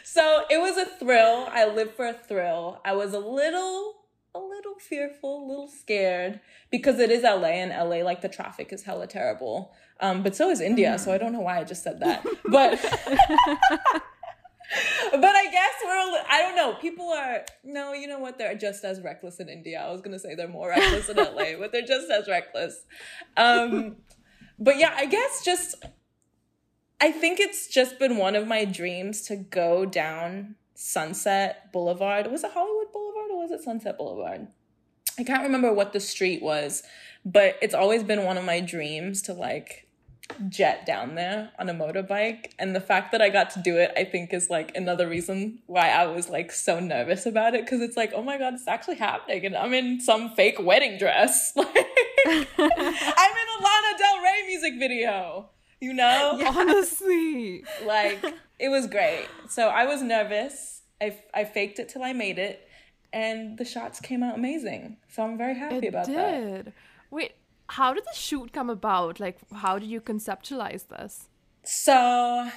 so 0.05 0.45
it 0.51 0.61
was 0.61 0.77
a 0.77 0.87
thrill. 0.87 1.49
I 1.51 1.67
lived 1.67 1.95
for 1.95 2.07
a 2.07 2.13
thrill. 2.13 2.81
I 2.85 2.95
was 2.95 3.15
a 3.15 3.19
little, 3.19 3.95
a 4.35 4.39
little 4.39 4.75
fearful, 4.81 5.45
a 5.45 5.47
little 5.47 5.69
scared 5.69 6.41
because 6.71 6.99
it 6.99 7.11
is 7.11 7.23
LA 7.23 7.61
and 7.61 7.71
LA, 7.71 8.05
like 8.05 8.21
the 8.21 8.29
traffic 8.29 8.73
is 8.73 8.83
hella 8.83 9.07
terrible. 9.07 9.73
Um, 10.01 10.23
but 10.23 10.35
so 10.35 10.51
is 10.51 10.61
India. 10.61 10.99
So 10.99 11.13
I 11.13 11.19
don't 11.19 11.33
know 11.33 11.41
why 11.41 11.59
I 11.59 11.65
just 11.65 11.85
said 11.85 12.01
that. 12.01 12.27
But 12.49 12.81
but 15.13 15.25
I 15.25 15.51
guess 15.51 15.75
we're, 15.85 15.99
a 15.99 16.13
li- 16.13 16.27
I 16.29 16.43
don't 16.43 16.57
know. 16.57 16.75
People 16.75 17.09
are, 17.09 17.45
no, 17.65 17.93
you 17.93 18.07
know 18.07 18.19
what? 18.19 18.39
They're 18.39 18.57
just 18.57 18.85
as 18.85 19.01
reckless 19.01 19.41
in 19.41 19.49
India. 19.49 19.81
I 19.81 19.91
was 19.91 20.01
going 20.01 20.13
to 20.13 20.19
say 20.19 20.35
they're 20.35 20.49
more 20.49 20.69
reckless 20.69 21.09
in 21.09 21.17
LA, 21.17 21.57
but 21.59 21.73
they're 21.73 21.87
just 21.87 22.11
as 22.11 22.29
reckless. 22.29 22.85
Um, 23.37 23.97
but 24.59 24.79
yeah, 24.79 24.95
I 24.97 25.07
guess 25.07 25.45
just, 25.45 25.85
I 27.01 27.11
think 27.11 27.41
it's 27.41 27.67
just 27.67 27.99
been 27.99 28.17
one 28.17 28.37
of 28.37 28.47
my 28.47 28.65
dreams 28.65 29.23
to 29.23 29.37
go 29.37 29.85
down 29.85 30.57
Sunset 30.75 31.73
Boulevard. 31.73 32.31
Was 32.31 32.45
it 32.45 32.53
Hollywood 32.53 32.93
Boulevard 32.93 33.31
or 33.33 33.43
was 33.43 33.51
it 33.51 33.63
Sunset 33.63 33.99
Boulevard? 33.99 34.49
I 35.19 35.25
can't 35.25 35.43
remember 35.43 35.73
what 35.73 35.93
the 35.93 36.01
street 36.01 36.43
was, 36.43 36.83
but 37.25 37.59
it's 37.61 37.75
always 37.75 38.03
been 38.03 38.25
one 38.25 38.39
of 38.39 38.45
my 38.45 38.61
dreams 38.61 39.21
to 39.23 39.35
like 39.35 39.89
jet 40.49 40.87
down 40.87 41.15
there 41.15 41.51
on 41.59 41.69
a 41.69 41.75
motorbike. 41.75 42.53
And 42.59 42.75
the 42.75 42.81
fact 42.81 43.13
that 43.13 43.21
I 43.23 43.29
got 43.29 43.51
to 43.51 43.61
do 43.63 43.77
it, 43.79 43.93
I 43.97 44.05
think, 44.05 44.33
is 44.33 44.51
like 44.51 44.75
another 44.77 45.09
reason 45.09 45.61
why 45.67 45.91
I 45.91 46.07
was 46.07 46.29
like 46.29 46.53
so 46.53 46.81
nervous 46.81 47.27
about 47.27 47.55
it. 47.55 47.67
Cause 47.67 47.81
it's 47.81 47.97
like, 47.97 48.13
oh 48.15 48.23
my 48.23 48.39
God, 48.39 48.55
it's 48.55 48.69
actually 48.69 48.97
happening. 48.97 49.47
And 49.47 49.57
I'm 49.57 49.75
in 49.75 50.01
some 50.01 50.31
fake 50.35 50.57
wedding 50.61 50.99
dress. 50.99 51.53
Like, 52.27 52.37
I'm 52.59 52.67
in 52.67 53.49
a 53.59 53.63
Lana 53.65 53.99
Del 53.99 54.23
Rey 54.23 54.45
music 54.47 54.75
video, 54.79 55.49
you 55.81 55.95
know? 55.95 56.39
Honestly. 56.47 57.65
Like, 57.87 58.23
it 58.59 58.69
was 58.69 58.87
great. 58.87 59.27
So 59.49 59.69
I 59.69 59.87
was 59.87 60.03
nervous. 60.03 60.83
I, 61.01 61.17
I 61.33 61.45
faked 61.45 61.79
it 61.79 61.89
till 61.89 62.03
I 62.03 62.13
made 62.13 62.39
it. 62.39 62.69
And 63.13 63.57
the 63.59 63.65
shots 63.65 64.01
came 64.01 64.23
out 64.23 64.37
amazing. 64.37 64.99
So 65.09 65.23
I'm 65.25 65.39
very 65.39 65.55
happy 65.59 65.77
It 65.77 65.85
about 65.89 66.07
did. 66.07 66.67
that. 66.67 66.73
Wait, 67.11 67.33
how 67.71 67.93
did 67.95 68.05
the 68.05 68.17
shoot 68.17 68.53
come 68.53 68.69
about? 68.71 69.21
Like, 69.21 69.39
how 69.55 69.79
did 69.79 69.89
you 69.89 70.01
conceptualize 70.01 70.89
this? 70.89 71.29
So, 71.63 72.49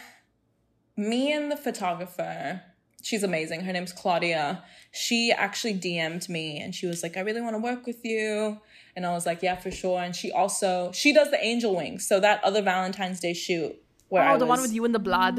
me 0.97 1.31
and 1.31 1.51
the 1.51 1.57
photographer, 1.57 2.61
she's 3.01 3.23
amazing. 3.23 3.61
Her 3.61 3.73
name's 3.73 3.93
Claudia. 3.93 4.63
She 4.91 5.31
actually 5.31 5.75
DM'd 5.75 6.29
me 6.29 6.59
and 6.59 6.73
she 6.73 6.87
was 6.87 7.03
like, 7.03 7.17
I 7.17 7.21
really 7.21 7.41
want 7.41 7.55
to 7.55 7.59
work 7.61 7.85
with 7.85 8.03
you. 8.03 8.59
And 8.95 9.05
I 9.05 9.11
was 9.11 9.25
like, 9.25 9.41
yeah, 9.41 9.55
for 9.55 9.71
sure. 9.71 10.01
And 10.01 10.15
she 10.15 10.31
also, 10.31 10.91
she 10.93 11.13
does 11.13 11.31
the 11.31 11.43
angel 11.43 11.75
wings. 11.75 12.07
So 12.07 12.19
that 12.19 12.43
other 12.43 12.61
Valentine's 12.61 13.19
Day 13.19 13.33
shoot 13.33 13.75
where 14.09 14.23
Oh, 14.27 14.33
I 14.35 14.37
the 14.37 14.45
one 14.45 14.61
with 14.61 14.73
you 14.73 14.85
and 14.85 14.93
the 14.93 14.99
blood? 14.99 15.37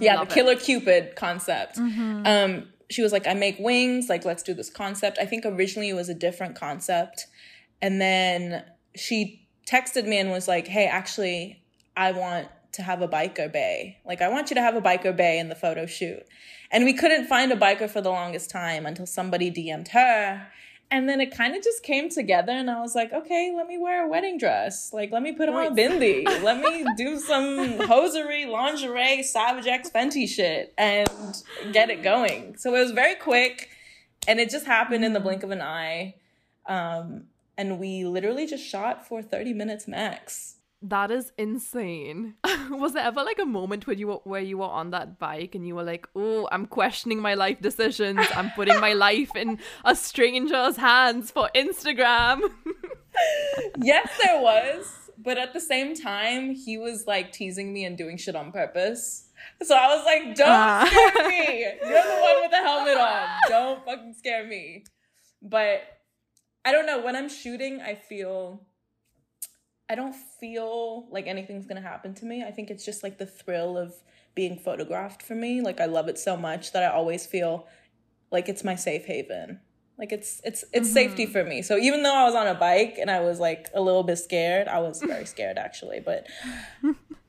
yeah, 0.00 0.16
the 0.16 0.22
it. 0.22 0.28
Killer 0.30 0.56
Cupid 0.56 1.16
concept. 1.16 1.78
Um, 1.78 2.68
she 2.90 3.02
was 3.02 3.12
like, 3.12 3.26
I 3.26 3.34
make 3.34 3.58
wings, 3.58 4.08
like, 4.08 4.24
let's 4.24 4.42
do 4.42 4.54
this 4.54 4.70
concept. 4.70 5.18
I 5.20 5.26
think 5.26 5.44
originally 5.44 5.88
it 5.90 5.94
was 5.94 6.08
a 6.08 6.14
different 6.14 6.56
concept. 6.56 7.26
And 7.82 8.00
then 8.00 8.64
she 8.94 9.48
texted 9.68 10.06
me 10.06 10.18
and 10.18 10.30
was 10.30 10.48
like, 10.48 10.66
hey, 10.66 10.86
actually, 10.86 11.62
I 11.96 12.12
want 12.12 12.48
to 12.72 12.82
have 12.82 13.02
a 13.02 13.08
biker 13.08 13.52
bay. 13.52 13.98
Like, 14.04 14.22
I 14.22 14.28
want 14.28 14.50
you 14.50 14.54
to 14.54 14.62
have 14.62 14.76
a 14.76 14.80
biker 14.80 15.16
bay 15.16 15.38
in 15.38 15.48
the 15.48 15.54
photo 15.54 15.86
shoot. 15.86 16.22
And 16.70 16.84
we 16.84 16.92
couldn't 16.92 17.26
find 17.26 17.50
a 17.50 17.56
biker 17.56 17.88
for 17.88 18.00
the 18.00 18.10
longest 18.10 18.50
time 18.50 18.86
until 18.86 19.06
somebody 19.06 19.50
DM'd 19.50 19.88
her. 19.88 20.46
And 20.90 21.06
then 21.06 21.20
it 21.20 21.36
kind 21.36 21.54
of 21.54 21.62
just 21.62 21.82
came 21.82 22.08
together, 22.08 22.52
and 22.52 22.70
I 22.70 22.80
was 22.80 22.94
like, 22.94 23.12
okay, 23.12 23.52
let 23.54 23.66
me 23.66 23.76
wear 23.76 24.06
a 24.06 24.08
wedding 24.08 24.38
dress. 24.38 24.90
Like, 24.90 25.12
let 25.12 25.22
me 25.22 25.32
put 25.32 25.50
on 25.50 25.66
a 25.66 25.70
bindi. 25.70 26.24
let 26.42 26.60
me 26.60 26.86
do 26.96 27.18
some 27.18 27.78
hosiery, 27.80 28.46
lingerie, 28.46 29.22
Savage 29.22 29.66
X 29.66 29.90
Fenty 29.90 30.26
shit 30.26 30.72
and 30.78 31.10
get 31.72 31.90
it 31.90 32.02
going. 32.02 32.56
So 32.56 32.74
it 32.74 32.80
was 32.80 32.92
very 32.92 33.16
quick, 33.16 33.68
and 34.26 34.40
it 34.40 34.48
just 34.48 34.64
happened 34.64 35.04
in 35.04 35.12
the 35.12 35.20
blink 35.20 35.42
of 35.42 35.50
an 35.50 35.60
eye. 35.60 36.14
Um, 36.66 37.24
and 37.58 37.78
we 37.78 38.04
literally 38.04 38.46
just 38.46 38.64
shot 38.64 39.06
for 39.06 39.20
30 39.20 39.52
minutes 39.52 39.86
max. 39.86 40.54
That 40.80 41.10
is 41.10 41.32
insane. 41.36 42.34
was 42.70 42.92
there 42.94 43.02
ever 43.04 43.24
like 43.24 43.40
a 43.40 43.44
moment 43.44 43.86
where 43.88 43.96
you 43.96 44.06
were 44.06 44.20
where 44.22 44.40
you 44.40 44.58
were 44.58 44.64
on 44.80 44.92
that 44.92 45.18
bike 45.18 45.56
and 45.56 45.66
you 45.66 45.74
were 45.74 45.82
like, 45.82 46.06
"Oh, 46.14 46.48
I'm 46.52 46.66
questioning 46.66 47.18
my 47.20 47.34
life 47.34 47.60
decisions. 47.60 48.24
I'm 48.36 48.50
putting 48.52 48.78
my 48.80 48.92
life 48.92 49.34
in 49.34 49.58
a 49.84 49.96
stranger's 49.96 50.76
hands 50.76 51.32
for 51.32 51.50
Instagram." 51.52 52.40
yes, 53.82 54.08
there 54.22 54.40
was. 54.40 54.94
But 55.20 55.36
at 55.36 55.52
the 55.52 55.60
same 55.60 55.96
time, 55.96 56.52
he 56.54 56.78
was 56.78 57.08
like 57.08 57.32
teasing 57.32 57.72
me 57.72 57.84
and 57.84 57.98
doing 57.98 58.16
shit 58.16 58.36
on 58.36 58.52
purpose. 58.52 59.24
So 59.62 59.74
I 59.74 59.96
was 59.96 60.04
like, 60.04 60.36
don't 60.36 60.48
Ah. 60.48 60.86
scare 60.86 61.28
me. 61.28 61.60
You're 61.82 62.02
the 62.02 62.20
one 62.20 62.40
with 62.42 62.50
the 62.52 62.56
helmet 62.58 62.96
on. 62.96 63.28
Don't 63.48 63.84
fucking 63.84 64.14
scare 64.16 64.46
me. 64.46 64.84
But 65.42 65.82
I 66.64 66.72
don't 66.72 66.86
know. 66.86 67.00
When 67.00 67.16
I'm 67.16 67.28
shooting, 67.28 67.80
I 67.80 67.94
feel. 67.94 68.66
I 69.90 69.94
don't 69.94 70.14
feel 70.14 71.08
like 71.10 71.26
anything's 71.26 71.64
gonna 71.64 71.80
happen 71.80 72.12
to 72.16 72.26
me. 72.26 72.44
I 72.44 72.50
think 72.50 72.68
it's 72.68 72.84
just 72.84 73.02
like 73.02 73.16
the 73.16 73.24
thrill 73.24 73.78
of 73.78 73.94
being 74.34 74.58
photographed 74.58 75.22
for 75.22 75.34
me. 75.34 75.62
Like 75.62 75.80
I 75.80 75.86
love 75.86 76.08
it 76.08 76.18
so 76.18 76.36
much 76.36 76.72
that 76.72 76.82
I 76.82 76.94
always 76.94 77.24
feel 77.24 77.66
like 78.30 78.48
it's 78.48 78.62
my 78.62 78.74
safe 78.74 79.06
haven. 79.06 79.60
Like 79.98 80.12
it's 80.12 80.40
it's 80.44 80.64
it's 80.72 80.88
mm-hmm. 80.88 80.94
safety 80.94 81.26
for 81.26 81.42
me. 81.42 81.60
So 81.62 81.76
even 81.76 82.04
though 82.04 82.14
I 82.14 82.24
was 82.24 82.36
on 82.36 82.46
a 82.46 82.54
bike 82.54 82.98
and 83.00 83.10
I 83.10 83.20
was 83.20 83.40
like 83.40 83.68
a 83.74 83.80
little 83.80 84.04
bit 84.04 84.18
scared, 84.18 84.68
I 84.68 84.78
was 84.78 85.02
very 85.02 85.26
scared 85.34 85.58
actually, 85.58 86.00
but 86.00 86.26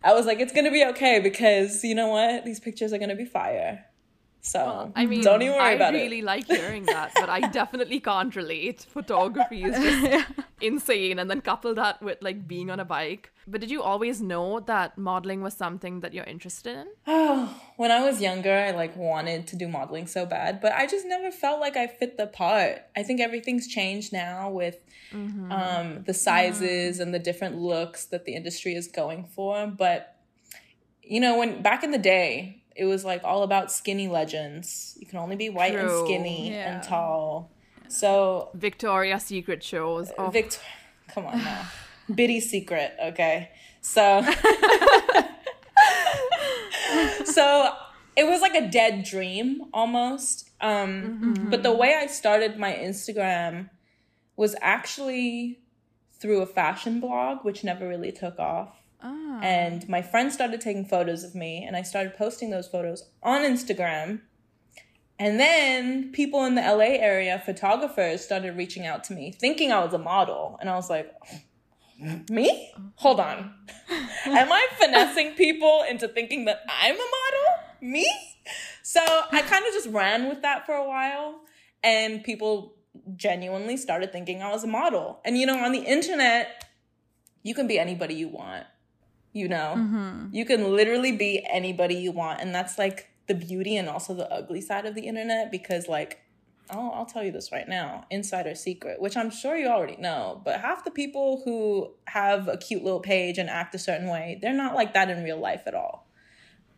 I 0.03 0.13
was 0.13 0.27
like 0.27 0.39
it's 0.39 0.53
going 0.53 0.65
to 0.65 0.71
be 0.71 0.85
okay 0.85 1.19
because 1.19 1.83
you 1.83 1.95
know 1.95 2.09
what? 2.09 2.45
These 2.45 2.59
pictures 2.59 2.93
are 2.93 2.99
going 2.99 3.09
to 3.09 3.15
be 3.15 3.25
fire. 3.25 3.85
So, 4.41 4.91
I 4.95 5.05
mean, 5.05 5.21
don't 5.21 5.41
even 5.41 5.55
worry 5.55 5.63
I 5.63 5.71
about 5.71 5.93
really 5.93 6.19
it. 6.19 6.23
like 6.23 6.47
hearing 6.47 6.85
that, 6.85 7.11
but 7.15 7.29
I 7.29 7.41
definitely 7.41 7.99
can't 7.99 8.33
relate. 8.35 8.85
Photography 8.89 9.63
is 9.63 9.75
just 9.75 10.27
insane, 10.61 11.19
and 11.19 11.29
then 11.29 11.41
couple 11.41 11.73
that 11.75 12.01
with 12.01 12.19
like 12.21 12.47
being 12.47 12.71
on 12.71 12.79
a 12.79 12.85
bike. 12.85 13.31
But 13.45 13.59
did 13.59 13.69
you 13.69 13.83
always 13.83 14.21
know 14.21 14.61
that 14.61 14.97
modeling 14.97 15.41
was 15.41 15.55
something 15.55 15.99
that 16.01 16.13
you're 16.13 16.23
interested 16.25 16.77
in? 16.77 16.87
Oh, 17.05 17.53
when 17.75 17.91
I 17.91 18.01
was 18.01 18.21
younger, 18.21 18.53
I 18.53 18.71
like 18.71 18.95
wanted 18.95 19.45
to 19.47 19.57
do 19.57 19.67
modeling 19.67 20.07
so 20.07 20.25
bad, 20.25 20.61
but 20.61 20.71
I 20.71 20.87
just 20.87 21.05
never 21.05 21.31
felt 21.31 21.59
like 21.59 21.75
I 21.75 21.87
fit 21.87 22.15
the 22.15 22.27
part. 22.27 22.83
I 22.95 23.03
think 23.03 23.19
everything's 23.19 23.67
changed 23.67 24.13
now 24.13 24.49
with 24.49 24.77
um, 25.13 26.03
the 26.05 26.13
sizes 26.13 26.99
and 26.99 27.13
the 27.13 27.19
different 27.19 27.57
looks 27.57 28.05
that 28.05 28.25
the 28.25 28.35
industry 28.35 28.73
is 28.75 28.87
going 28.87 29.25
for. 29.25 29.67
But 29.67 30.15
you 31.03 31.19
know, 31.19 31.39
when 31.39 31.61
back 31.61 31.83
in 31.83 31.91
the 31.91 31.97
day, 31.97 32.58
it 32.79 32.85
was 32.85 33.03
like 33.05 33.23
all 33.23 33.43
about 33.43 33.71
skinny 33.71 34.07
legends. 34.07 34.97
You 34.99 35.05
can 35.05 35.19
only 35.19 35.35
be 35.35 35.49
white 35.49 35.75
and 35.75 35.89
skinny 36.05 36.51
Yeah. 36.51 36.75
and 36.75 36.83
tall. 36.83 37.51
So 37.89 38.49
Victoria's 38.53 39.23
Secret 39.23 39.63
shows. 39.63 40.11
Oh, 40.17 40.29
Victor, 40.29 40.59
come 41.13 41.25
on 41.25 41.37
now. 41.39 41.67
Biddy 42.13 42.39
secret, 42.39 42.93
okay? 43.03 43.49
So, 43.81 44.21
so 47.25 47.73
it 48.15 48.25
was 48.27 48.41
like 48.41 48.55
a 48.55 48.67
dead 48.69 49.03
dream 49.03 49.63
almost. 49.73 50.49
Um, 50.61 51.47
But 51.49 51.63
the 51.63 51.73
way 51.73 51.95
I 51.95 52.07
started 52.07 52.57
my 52.57 52.73
Instagram 52.73 53.69
was 54.35 54.55
actually 54.61 55.59
through 56.19 56.41
a 56.41 56.45
fashion 56.45 56.99
blog, 56.99 57.45
which 57.45 57.63
never 57.63 57.87
really 57.87 58.11
took 58.11 58.39
off. 58.39 58.75
Ah. 59.01 59.39
And 59.41 59.87
my 59.87 60.01
friends 60.01 60.33
started 60.33 60.61
taking 60.61 60.85
photos 60.85 61.23
of 61.23 61.35
me, 61.35 61.63
and 61.65 61.75
I 61.75 61.81
started 61.81 62.15
posting 62.15 62.49
those 62.49 62.67
photos 62.67 63.09
on 63.23 63.41
Instagram. 63.41 64.21
And 65.17 65.39
then 65.39 66.11
people 66.11 66.45
in 66.45 66.55
the 66.55 66.61
LA 66.61 66.95
area, 66.95 67.41
photographers, 67.45 68.23
started 68.23 68.55
reaching 68.55 68.85
out 68.85 69.03
to 69.05 69.13
me, 69.13 69.31
thinking 69.31 69.71
I 69.71 69.83
was 69.83 69.93
a 69.93 69.97
model. 69.97 70.57
And 70.61 70.69
I 70.69 70.75
was 70.75 70.89
like, 70.89 71.13
me? 72.29 72.71
Hold 72.95 73.19
on. 73.19 73.53
Am 74.25 74.51
I 74.51 74.67
finessing 74.79 75.33
people 75.33 75.83
into 75.89 76.07
thinking 76.07 76.45
that 76.45 76.61
I'm 76.69 76.95
a 76.95 76.97
model? 76.97 77.81
Me? 77.81 78.09
So 78.81 79.01
I 79.01 79.41
kind 79.41 79.65
of 79.65 79.73
just 79.73 79.89
ran 79.89 80.29
with 80.29 80.41
that 80.41 80.65
for 80.65 80.73
a 80.73 80.87
while. 80.87 81.41
And 81.83 82.23
people 82.23 82.75
genuinely 83.15 83.77
started 83.77 84.11
thinking 84.11 84.41
I 84.41 84.51
was 84.51 84.63
a 84.63 84.67
model. 84.67 85.19
And 85.25 85.37
you 85.37 85.45
know, 85.45 85.57
on 85.57 85.71
the 85.71 85.79
internet, 85.79 86.65
you 87.43 87.53
can 87.53 87.67
be 87.67 87.77
anybody 87.77 88.15
you 88.15 88.29
want. 88.29 88.65
You 89.33 89.47
know, 89.47 90.27
you 90.31 90.43
can 90.45 90.75
literally 90.75 91.11
be 91.11 91.45
anybody 91.49 91.95
you 91.95 92.11
want. 92.11 92.41
And 92.41 92.53
that's 92.53 92.77
like 92.79 93.09
the 93.27 93.35
beauty 93.35 93.77
and 93.77 93.87
also 93.87 94.13
the 94.13 94.31
ugly 94.31 94.59
side 94.61 94.85
of 94.87 94.95
the 94.95 95.05
internet 95.07 95.51
because, 95.51 95.87
like, 95.87 96.19
I'll, 96.71 96.91
I'll 96.95 97.05
tell 97.05 97.23
you 97.23 97.31
this 97.31 97.51
right 97.51 97.67
now 97.67 98.05
insider 98.09 98.55
secret, 98.55 98.99
which 99.01 99.15
I'm 99.17 99.29
sure 99.31 99.55
you 99.55 99.67
already 99.67 99.97
know, 99.97 100.41
but 100.45 100.61
half 100.61 100.83
the 100.83 100.91
people 100.91 101.41
who 101.45 101.91
have 102.05 102.47
a 102.47 102.57
cute 102.57 102.83
little 102.83 102.99
page 102.99 103.37
and 103.37 103.49
act 103.49 103.73
a 103.75 103.79
certain 103.79 104.07
way, 104.07 104.39
they're 104.41 104.53
not 104.53 104.73
like 104.75 104.93
that 104.95 105.09
in 105.09 105.23
real 105.23 105.39
life 105.39 105.63
at 105.67 105.73
all. 105.75 106.07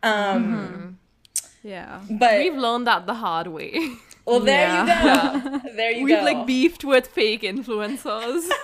Um, 0.02 0.98
Yeah. 1.62 2.00
But 2.10 2.38
We've 2.38 2.54
learned 2.56 2.86
that 2.86 3.06
the 3.06 3.14
hard 3.14 3.46
way. 3.48 3.78
well, 4.26 4.40
there 4.40 4.68
Yeah. 4.68 5.34
you 5.44 5.50
go. 5.50 5.60
There 5.76 5.90
you 5.92 5.98
go 5.98 6.04
We've 6.04 6.16
go. 6.18 6.24
like 6.24 6.46
beefed 6.46 6.84
with 6.84 7.06
fake 7.06 7.42
influencers. 7.42 8.48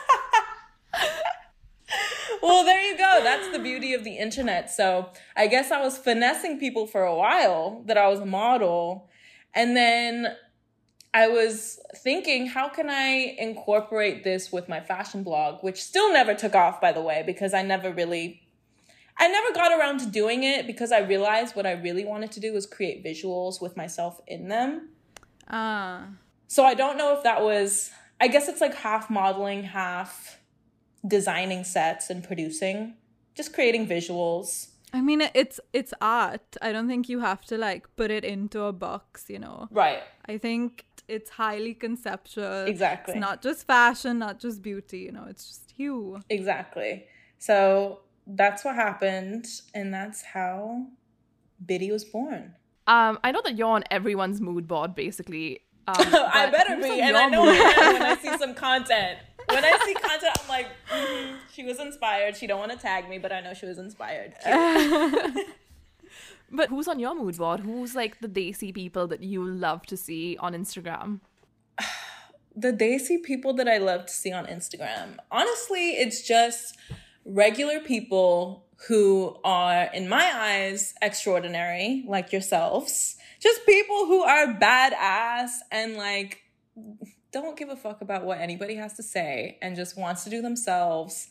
well, 2.42 2.64
there 2.64 2.80
you 2.80 2.96
go. 2.96 3.20
That's 3.22 3.48
the 3.50 3.58
beauty 3.58 3.94
of 3.94 4.04
the 4.04 4.16
internet. 4.16 4.70
So 4.70 5.10
I 5.36 5.46
guess 5.46 5.70
I 5.70 5.80
was 5.80 5.98
finessing 5.98 6.58
people 6.58 6.86
for 6.86 7.02
a 7.04 7.14
while 7.14 7.82
that 7.86 7.98
I 7.98 8.08
was 8.08 8.20
a 8.20 8.26
model. 8.26 9.08
And 9.54 9.76
then 9.76 10.36
I 11.14 11.28
was 11.28 11.80
thinking, 11.96 12.46
how 12.46 12.68
can 12.68 12.90
I 12.90 13.34
incorporate 13.38 14.24
this 14.24 14.52
with 14.52 14.68
my 14.68 14.80
fashion 14.80 15.22
blog, 15.22 15.62
which 15.62 15.82
still 15.82 16.12
never 16.12 16.34
took 16.34 16.54
off, 16.54 16.80
by 16.80 16.92
the 16.92 17.00
way, 17.00 17.22
because 17.24 17.54
I 17.54 17.62
never 17.62 17.92
really. 17.92 18.42
I 19.20 19.26
never 19.26 19.52
got 19.52 19.76
around 19.76 19.98
to 19.98 20.06
doing 20.06 20.44
it 20.44 20.64
because 20.64 20.92
I 20.92 21.00
realized 21.00 21.56
what 21.56 21.66
I 21.66 21.72
really 21.72 22.04
wanted 22.04 22.30
to 22.32 22.40
do 22.40 22.52
was 22.52 22.66
create 22.66 23.04
visuals 23.04 23.60
with 23.60 23.76
myself 23.76 24.20
in 24.28 24.46
them. 24.46 24.90
Ah. 25.48 26.06
So 26.46 26.62
I 26.64 26.74
don't 26.74 26.96
know 26.96 27.16
if 27.16 27.24
that 27.24 27.42
was, 27.42 27.90
I 28.20 28.28
guess 28.28 28.48
it's 28.48 28.60
like 28.60 28.76
half 28.76 29.10
modeling, 29.10 29.64
half 29.64 30.37
designing 31.08 31.64
sets 31.64 32.10
and 32.10 32.22
producing, 32.22 32.94
just 33.34 33.52
creating 33.52 33.88
visuals. 33.88 34.68
I 34.92 35.00
mean, 35.00 35.22
it's 35.34 35.60
it's 35.72 35.92
art. 36.00 36.56
I 36.62 36.72
don't 36.72 36.88
think 36.88 37.08
you 37.08 37.20
have 37.20 37.44
to 37.46 37.58
like 37.58 37.94
put 37.96 38.10
it 38.10 38.24
into 38.24 38.62
a 38.62 38.72
box, 38.72 39.26
you 39.28 39.38
know. 39.38 39.68
Right. 39.70 40.00
I 40.26 40.38
think 40.38 40.84
it's 41.08 41.30
highly 41.30 41.74
conceptual. 41.74 42.66
Exactly. 42.66 43.14
It's 43.14 43.20
not 43.20 43.42
just 43.42 43.66
fashion, 43.66 44.18
not 44.18 44.38
just 44.38 44.62
beauty, 44.62 45.00
you 45.00 45.12
know, 45.12 45.24
it's 45.28 45.48
just 45.48 45.78
you. 45.78 46.20
Exactly. 46.28 47.06
So 47.38 48.00
that's 48.26 48.64
what 48.64 48.74
happened. 48.74 49.46
And 49.74 49.92
that's 49.92 50.22
how 50.22 50.86
Biddy 51.64 51.90
was 51.90 52.04
born. 52.04 52.54
Um, 52.86 53.18
I 53.24 53.32
know 53.32 53.42
that 53.44 53.56
you're 53.56 53.68
on 53.68 53.84
everyone's 53.90 54.40
mood 54.40 54.68
board, 54.68 54.94
basically. 54.94 55.60
Um, 55.86 55.94
I 55.98 56.50
better 56.50 56.76
be. 56.76 57.00
And 57.00 57.16
I 57.16 57.26
know 57.28 57.44
I 57.44 57.54
am 57.54 57.92
when 57.94 58.02
I 58.02 58.16
see 58.16 58.36
some 58.38 58.54
content. 58.54 59.18
When 59.48 59.64
I 59.64 59.78
see 59.84 59.94
content, 59.94 60.36
I'm 60.42 60.48
like, 60.48 60.68
mhm, 60.90 61.36
she 61.52 61.64
was 61.64 61.80
inspired. 61.80 62.36
She 62.36 62.46
don't 62.46 62.58
want 62.58 62.72
to 62.72 62.78
tag 62.78 63.08
me, 63.08 63.18
but 63.18 63.32
I 63.32 63.40
know 63.40 63.54
she 63.54 63.66
was 63.66 63.78
inspired. 63.78 64.34
But 66.50 66.70
who's 66.70 66.88
on 66.88 66.98
your 66.98 67.14
mood 67.14 67.36
board? 67.36 67.60
Who's 67.60 67.94
like 67.94 68.20
the 68.20 68.28
Desi 68.28 68.74
people 68.74 69.06
that 69.08 69.22
you 69.22 69.44
love 69.44 69.84
to 69.86 69.96
see 69.96 70.36
on 70.38 70.54
Instagram? 70.54 71.20
the 72.56 72.72
Desi 72.72 73.22
people 73.22 73.52
that 73.54 73.68
I 73.68 73.78
love 73.78 74.06
to 74.06 74.12
see 74.12 74.32
on 74.32 74.46
Instagram. 74.46 75.18
Honestly, 75.30 75.90
it's 75.90 76.26
just 76.26 76.76
regular 77.24 77.80
people 77.80 78.64
who 78.86 79.36
are, 79.44 79.84
in 79.92 80.08
my 80.08 80.32
eyes, 80.34 80.94
extraordinary, 81.02 82.04
like 82.06 82.32
yourselves. 82.32 83.16
Just 83.40 83.66
people 83.66 84.06
who 84.06 84.22
are 84.22 84.54
badass 84.54 85.50
and 85.70 85.96
like 85.96 86.42
don't 87.32 87.56
give 87.56 87.68
a 87.68 87.76
fuck 87.76 88.00
about 88.00 88.24
what 88.24 88.38
anybody 88.40 88.76
has 88.76 88.94
to 88.94 89.02
say 89.02 89.58
and 89.60 89.76
just 89.76 89.98
wants 89.98 90.24
to 90.24 90.30
do 90.30 90.40
themselves 90.40 91.28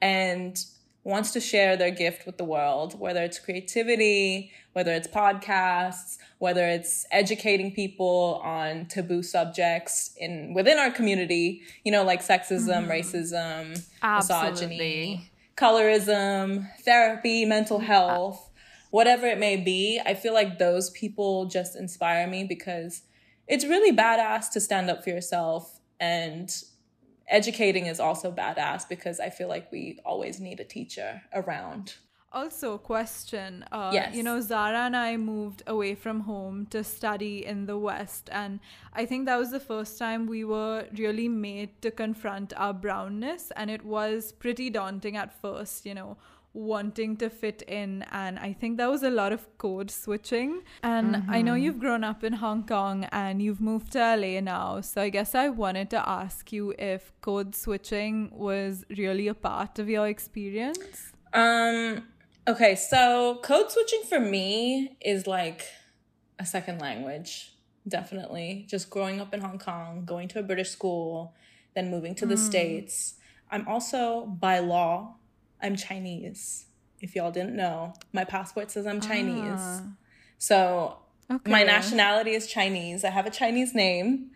and 0.00 0.64
wants 1.04 1.32
to 1.32 1.40
share 1.40 1.76
their 1.76 1.90
gift 1.90 2.26
with 2.26 2.36
the 2.36 2.44
world, 2.44 2.98
whether 2.98 3.22
it's 3.22 3.38
creativity, 3.38 4.52
whether 4.74 4.92
it's 4.92 5.08
podcasts, 5.08 6.18
whether 6.38 6.68
it's 6.68 7.06
educating 7.10 7.72
people 7.72 8.40
on 8.44 8.86
taboo 8.86 9.22
subjects 9.22 10.14
in 10.18 10.52
within 10.54 10.78
our 10.78 10.90
community, 10.90 11.62
you 11.84 11.90
know, 11.90 12.04
like 12.04 12.22
sexism, 12.22 12.86
mm-hmm. 12.86 12.90
racism, 12.90 13.86
Absolutely. 14.02 14.50
misogyny, 14.50 15.30
colorism, 15.56 16.68
therapy, 16.82 17.44
mental 17.46 17.78
health, 17.78 18.50
whatever 18.90 19.26
it 19.26 19.38
may 19.38 19.56
be. 19.56 20.00
I 20.04 20.14
feel 20.14 20.34
like 20.34 20.58
those 20.58 20.90
people 20.90 21.46
just 21.46 21.74
inspire 21.74 22.26
me 22.26 22.44
because 22.44 23.02
it's 23.48 23.64
really 23.64 23.96
badass 23.96 24.50
to 24.52 24.60
stand 24.60 24.90
up 24.90 25.02
for 25.02 25.10
yourself 25.10 25.80
and 25.98 26.62
educating 27.28 27.86
is 27.86 28.00
also 28.00 28.30
badass 28.30 28.88
because 28.88 29.20
I 29.20 29.30
feel 29.30 29.48
like 29.48 29.70
we 29.72 29.98
always 30.04 30.40
need 30.40 30.60
a 30.60 30.64
teacher 30.64 31.22
around. 31.34 31.94
Also, 32.30 32.76
question. 32.76 33.64
Uh, 33.72 33.90
Yes. 33.92 34.14
You 34.14 34.22
know, 34.22 34.40
Zara 34.42 34.80
and 34.80 34.94
I 34.94 35.16
moved 35.16 35.62
away 35.66 35.94
from 35.94 36.20
home 36.20 36.66
to 36.66 36.84
study 36.84 37.44
in 37.44 37.64
the 37.64 37.78
West, 37.78 38.28
and 38.30 38.60
I 38.92 39.06
think 39.06 39.24
that 39.24 39.38
was 39.38 39.50
the 39.50 39.60
first 39.60 39.98
time 39.98 40.26
we 40.26 40.44
were 40.44 40.86
really 40.98 41.28
made 41.28 41.80
to 41.80 41.90
confront 41.90 42.52
our 42.54 42.74
brownness, 42.74 43.50
and 43.56 43.70
it 43.70 43.82
was 43.82 44.32
pretty 44.32 44.68
daunting 44.68 45.16
at 45.16 45.40
first, 45.40 45.86
you 45.86 45.94
know, 45.94 46.18
wanting 46.52 47.16
to 47.18 47.30
fit 47.30 47.62
in. 47.62 48.04
And 48.10 48.38
I 48.38 48.52
think 48.52 48.78
that 48.78 48.90
was 48.90 49.02
a 49.02 49.10
lot 49.10 49.32
of 49.32 49.46
code 49.58 49.90
switching. 49.90 50.62
And 50.82 51.24
I 51.28 51.42
know 51.42 51.54
you've 51.54 51.78
grown 51.78 52.04
up 52.04 52.24
in 52.24 52.34
Hong 52.34 52.66
Kong 52.66 53.04
and 53.12 53.40
you've 53.40 53.60
moved 53.60 53.92
to 53.92 53.98
LA 53.98 54.40
now, 54.40 54.80
so 54.80 55.02
I 55.02 55.08
guess 55.08 55.34
I 55.34 55.48
wanted 55.48 55.90
to 55.90 56.08
ask 56.08 56.52
you 56.52 56.74
if 56.78 57.12
code 57.20 57.54
switching 57.54 58.30
was 58.32 58.84
really 58.96 59.28
a 59.28 59.34
part 59.34 59.78
of 59.78 59.88
your 59.88 60.08
experience. 60.08 61.12
Um 61.32 62.04
okay, 62.46 62.74
so 62.74 63.38
code 63.42 63.70
switching 63.70 64.02
for 64.08 64.18
me 64.18 64.96
is 65.00 65.26
like 65.26 65.66
a 66.38 66.46
second 66.46 66.80
language. 66.80 67.52
Definitely. 67.86 68.66
Just 68.68 68.90
growing 68.90 69.20
up 69.20 69.32
in 69.32 69.40
Hong 69.40 69.58
Kong, 69.58 70.04
going 70.04 70.28
to 70.28 70.38
a 70.38 70.42
British 70.42 70.70
school, 70.70 71.34
then 71.74 71.90
moving 71.90 72.14
to 72.16 72.26
the 72.26 72.36
States. 72.36 73.14
I'm 73.50 73.66
also 73.66 74.26
by 74.26 74.58
law, 74.58 75.16
I'm 75.61 75.75
Chinese. 75.75 76.65
If 77.01 77.15
y'all 77.15 77.31
didn't 77.31 77.55
know, 77.55 77.93
my 78.13 78.23
passport 78.23 78.71
says 78.71 78.85
I'm 78.87 79.01
Chinese. 79.01 79.59
Ah. 79.59 79.81
So 80.37 80.97
Okay. 81.31 81.49
my 81.51 81.63
nationality 81.63 82.31
is 82.31 82.47
Chinese. 82.47 83.03
I 83.05 83.09
have 83.09 83.25
a 83.25 83.29
Chinese 83.29 83.73
name. 83.73 84.31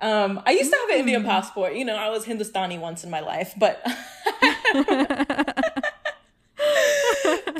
Um, 0.00 0.42
I 0.44 0.50
used 0.50 0.70
to 0.72 0.76
have 0.76 0.90
an 0.90 0.98
Indian 0.98 1.22
passport. 1.24 1.74
You 1.74 1.84
know, 1.84 1.94
I 1.96 2.10
was 2.10 2.24
Hindustani 2.24 2.78
once 2.78 3.04
in 3.04 3.10
my 3.10 3.20
life, 3.20 3.54
but 3.56 3.80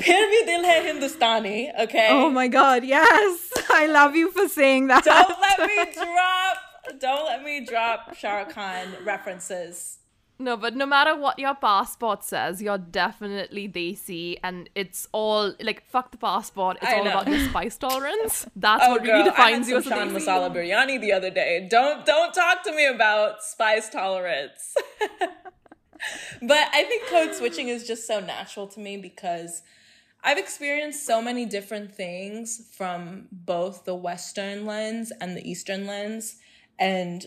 फिर 0.03 0.25
भी 0.29 0.41
दिल 0.45 0.65
है 0.65 0.83
Hindustani, 0.85 1.71
okay? 1.79 2.07
Oh 2.11 2.29
my 2.29 2.47
god, 2.47 2.83
yes! 2.83 3.51
I 3.69 3.85
love 3.87 4.15
you 4.15 4.29
for 4.31 4.47
saying 4.49 4.87
that. 4.87 5.03
Don't 5.05 5.39
let 5.39 5.59
me 5.67 5.91
drop. 5.93 6.99
Don't 6.99 7.25
let 7.25 7.43
me 7.43 7.65
drop 7.65 8.15
Shah 8.15 8.35
Rukh 8.39 8.49
Khan 8.53 8.95
references. 9.05 9.96
no, 10.40 10.56
but 10.56 10.76
no 10.76 10.86
matter 10.86 11.16
what 11.16 11.38
your 11.40 11.54
passport 11.56 12.22
says, 12.22 12.62
you're 12.62 12.78
definitely 12.78 13.68
Desi, 13.68 14.38
and 14.44 14.70
it's 14.76 15.08
all 15.10 15.52
like 15.60 15.82
fuck 15.90 16.12
the 16.12 16.16
passport. 16.16 16.76
It's 16.80 16.92
I 16.92 16.98
all 16.98 17.04
know. 17.04 17.10
about 17.10 17.26
your 17.28 17.40
spice 17.48 17.76
tolerance. 17.86 18.46
That's 18.54 18.84
Oh, 18.86 18.92
what 18.92 19.04
girl, 19.04 19.18
really 19.18 19.30
defines 19.30 19.68
you 19.68 19.78
as 19.78 19.86
a 19.88 19.90
Desi. 19.90 20.12
masala 20.12 20.54
biryani 20.54 21.00
the 21.00 21.12
other 21.12 21.30
day. 21.30 21.66
Don't 21.68 22.06
don't 22.06 22.32
talk 22.32 22.62
to 22.64 22.72
me 22.72 22.86
about 22.86 23.42
spice 23.42 23.88
tolerance. 23.88 24.74
but 26.42 26.68
I 26.72 26.84
think 26.84 27.06
code 27.08 27.34
switching 27.34 27.68
is 27.68 27.86
just 27.86 28.06
so 28.06 28.20
natural 28.20 28.66
to 28.68 28.80
me 28.80 28.96
because 28.96 29.62
I've 30.22 30.38
experienced 30.38 31.04
so 31.04 31.20
many 31.20 31.46
different 31.46 31.94
things 31.94 32.70
from 32.76 33.26
both 33.32 33.84
the 33.84 33.94
Western 33.94 34.66
lens 34.66 35.12
and 35.20 35.36
the 35.36 35.48
Eastern 35.48 35.86
lens, 35.86 36.36
and 36.78 37.26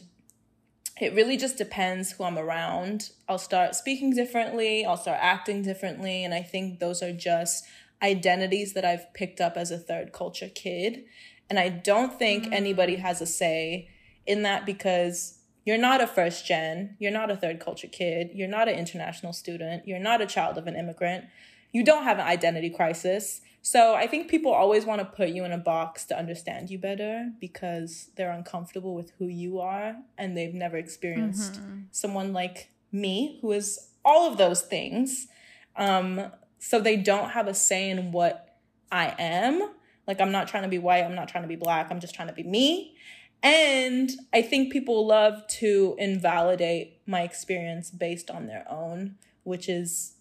it 0.99 1.13
really 1.13 1.37
just 1.37 1.57
depends 1.57 2.11
who 2.11 2.23
I'm 2.23 2.37
around. 2.37 3.11
I'll 3.27 3.37
start 3.37 3.75
speaking 3.75 4.13
differently, 4.13 4.85
I'll 4.85 4.97
start 4.97 5.19
acting 5.21 5.61
differently, 5.61 6.23
and 6.23 6.33
I 6.33 6.41
think 6.41 6.79
those 6.79 7.01
are 7.01 7.13
just 7.13 7.65
identities 8.03 8.73
that 8.73 8.85
I've 8.85 9.13
picked 9.13 9.39
up 9.39 9.57
as 9.57 9.71
a 9.71 9.77
third 9.77 10.11
culture 10.11 10.49
kid. 10.49 11.03
And 11.49 11.59
I 11.59 11.69
don't 11.69 12.17
think 12.17 12.45
mm. 12.45 12.53
anybody 12.53 12.95
has 12.95 13.21
a 13.21 13.25
say 13.25 13.89
in 14.25 14.43
that 14.43 14.65
because 14.65 15.37
you're 15.65 15.77
not 15.77 16.01
a 16.01 16.07
first 16.07 16.45
gen, 16.45 16.95
you're 16.99 17.11
not 17.11 17.29
a 17.29 17.35
third 17.35 17.59
culture 17.59 17.87
kid, 17.87 18.31
you're 18.33 18.47
not 18.47 18.67
an 18.67 18.75
international 18.75 19.33
student, 19.33 19.87
you're 19.87 19.99
not 19.99 20.21
a 20.21 20.25
child 20.25 20.57
of 20.57 20.67
an 20.67 20.75
immigrant, 20.75 21.25
you 21.71 21.83
don't 21.83 22.03
have 22.03 22.19
an 22.19 22.25
identity 22.25 22.69
crisis. 22.69 23.41
So 23.61 23.93
I 23.93 24.07
think 24.07 24.29
people 24.29 24.51
always 24.51 24.85
want 24.85 24.99
to 24.99 25.05
put 25.05 25.29
you 25.29 25.45
in 25.45 25.51
a 25.51 25.57
box 25.57 26.05
to 26.05 26.17
understand 26.17 26.69
you 26.69 26.79
better 26.79 27.31
because 27.39 28.09
they're 28.15 28.31
uncomfortable 28.31 28.95
with 28.95 29.11
who 29.19 29.27
you 29.27 29.59
are 29.59 29.95
and 30.17 30.35
they've 30.35 30.53
never 30.53 30.77
experienced 30.77 31.59
someone 31.91 32.33
like 32.33 32.69
me 32.91 33.37
who 33.41 33.51
is 33.51 33.89
all 34.03 34.29
of 34.29 34.37
those 34.37 34.61
things. 34.61 35.27
Um, 35.75 36.31
so 36.59 36.79
they 36.79 36.97
don't 36.97 37.29
have 37.29 37.47
a 37.47 37.53
say 37.53 37.89
in 37.89 38.11
what 38.11 38.57
I 38.91 39.15
am. 39.19 39.71
Like 40.07 40.19
I'm 40.19 40.31
not 40.31 40.47
trying 40.47 40.63
to 40.63 40.69
be 40.69 40.79
white, 40.79 41.03
I'm 41.03 41.15
not 41.15 41.29
trying 41.29 41.43
to 41.43 41.47
be 41.47 41.55
black, 41.55 41.87
I'm 41.91 41.99
just 41.99 42.15
trying 42.15 42.27
to 42.27 42.33
be 42.33 42.43
me. 42.43 42.95
And 43.43 44.11
I 44.33 44.41
think 44.41 44.71
people 44.71 45.05
love 45.07 45.47
to 45.59 45.95
invalidate 45.97 46.99
my 47.07 47.21
experience 47.21 47.89
based 47.89 48.29
on 48.29 48.47
their 48.47 48.65
own, 48.69 49.15
which 49.43 49.67
is 49.67 50.13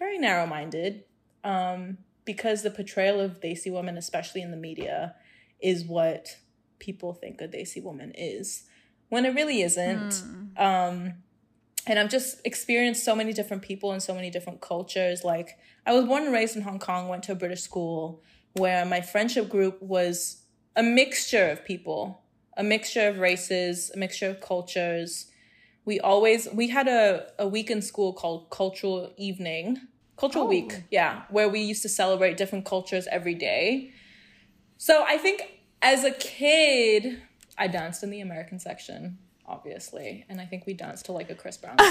very 0.00 0.18
narrow 0.18 0.46
minded. 0.46 1.04
Um, 1.44 1.98
because 2.24 2.62
the 2.62 2.70
portrayal 2.70 3.20
of 3.20 3.40
Desi 3.40 3.72
women, 3.72 3.96
especially 3.96 4.42
in 4.42 4.50
the 4.50 4.56
media, 4.56 5.14
is 5.60 5.84
what 5.84 6.36
people 6.78 7.14
think 7.14 7.40
a 7.40 7.48
Desi 7.48 7.82
woman 7.82 8.12
is. 8.16 8.64
when 9.10 9.26
it 9.26 9.34
really 9.34 9.60
isn't. 9.60 10.22
Um, 10.56 11.14
and 11.86 11.98
I've 11.98 12.08
just 12.08 12.40
experienced 12.44 13.04
so 13.04 13.14
many 13.14 13.32
different 13.32 13.62
people 13.62 13.92
and 13.92 14.02
so 14.02 14.14
many 14.14 14.30
different 14.30 14.60
cultures. 14.60 15.22
Like, 15.24 15.58
I 15.86 15.92
was 15.92 16.06
born 16.06 16.24
and 16.24 16.32
raised 16.32 16.56
in 16.56 16.62
Hong 16.62 16.78
Kong, 16.78 17.08
went 17.08 17.24
to 17.24 17.32
a 17.32 17.34
British 17.36 17.62
school 17.62 18.22
where 18.54 18.84
my 18.84 19.00
friendship 19.00 19.48
group 19.48 19.80
was 19.82 20.42
a 20.76 20.82
mixture 20.82 21.50
of 21.50 21.64
people, 21.64 22.22
a 22.56 22.62
mixture 22.62 23.08
of 23.08 23.18
races, 23.18 23.90
a 23.94 23.98
mixture 23.98 24.28
of 24.30 24.40
cultures. 24.40 25.26
We 25.84 25.98
always, 26.00 26.48
we 26.52 26.68
had 26.68 26.86
a, 26.86 27.30
a 27.38 27.48
week 27.48 27.70
in 27.70 27.82
school 27.82 28.12
called 28.12 28.50
Cultural 28.50 29.12
Evening, 29.16 29.78
Cultural 30.20 30.44
oh. 30.44 30.48
Week, 30.48 30.82
yeah, 30.90 31.22
where 31.30 31.48
we 31.48 31.60
used 31.60 31.80
to 31.80 31.88
celebrate 31.88 32.36
different 32.36 32.66
cultures 32.66 33.08
every 33.10 33.34
day. 33.34 33.90
So 34.76 35.02
I 35.02 35.16
think 35.16 35.42
as 35.80 36.04
a 36.04 36.10
kid, 36.10 37.22
I 37.56 37.68
danced 37.68 38.02
in 38.02 38.10
the 38.10 38.20
American 38.20 38.58
section, 38.58 39.16
obviously, 39.46 40.26
and 40.28 40.38
I 40.38 40.44
think 40.44 40.66
we 40.66 40.74
danced 40.74 41.06
to 41.06 41.12
like 41.12 41.30
a 41.30 41.34
Chris 41.34 41.56
Brown. 41.56 41.76
but, 41.78 41.88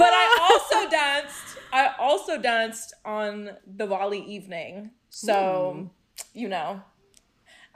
I 0.00 0.48
also 0.52 0.88
danced. 0.88 1.58
I 1.72 1.94
also 1.98 2.38
danced 2.38 2.94
on 3.04 3.50
the 3.66 3.88
Diwali 3.88 4.24
evening. 4.28 4.92
So, 5.10 5.72
hmm. 5.76 6.38
you 6.38 6.48
know, 6.48 6.80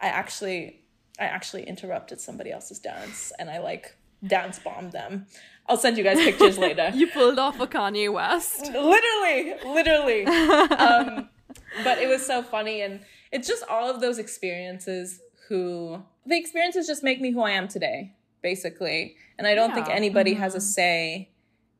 I 0.01 0.07
actually, 0.07 0.83
I 1.19 1.25
actually 1.25 1.65
interrupted 1.65 2.21
somebody 2.21 2.53
else's 2.53 2.79
dance, 2.79 3.33
and 3.41 3.51
I 3.51 3.59
like 3.59 3.97
dance 4.25 4.59
bombed 4.59 4.93
them. 4.93 5.27
I'll 5.69 5.77
send 5.77 5.99
you 5.99 6.05
guys 6.05 6.19
pictures 6.19 6.59
later 6.59 6.93
You 6.95 7.09
pulled 7.09 7.39
off 7.41 7.59
a 7.61 7.67
Kanye 7.67 8.13
West. 8.13 8.67
literally 8.67 9.55
literally 9.65 10.25
um 10.87 11.29
but 11.85 11.99
it 11.99 12.09
was 12.09 12.25
so 12.25 12.43
funny 12.43 12.83
and 12.83 13.01
it's 13.33 13.49
just 13.49 13.65
all 13.69 13.91
of 13.91 14.01
those 14.01 14.19
experiences 14.19 15.21
who 15.49 16.03
the 16.25 16.37
experiences 16.37 16.87
just 16.87 17.03
make 17.03 17.21
me 17.21 17.33
who 17.33 17.43
i 17.43 17.51
am 17.51 17.67
today 17.69 18.15
basically 18.43 19.17
and 19.39 19.47
i 19.47 19.55
don't 19.57 19.75
think 19.75 19.89
Yeah. 19.89 19.95
anybody 19.95 20.35
has 20.35 20.55
a 20.55 20.61
say 20.61 21.31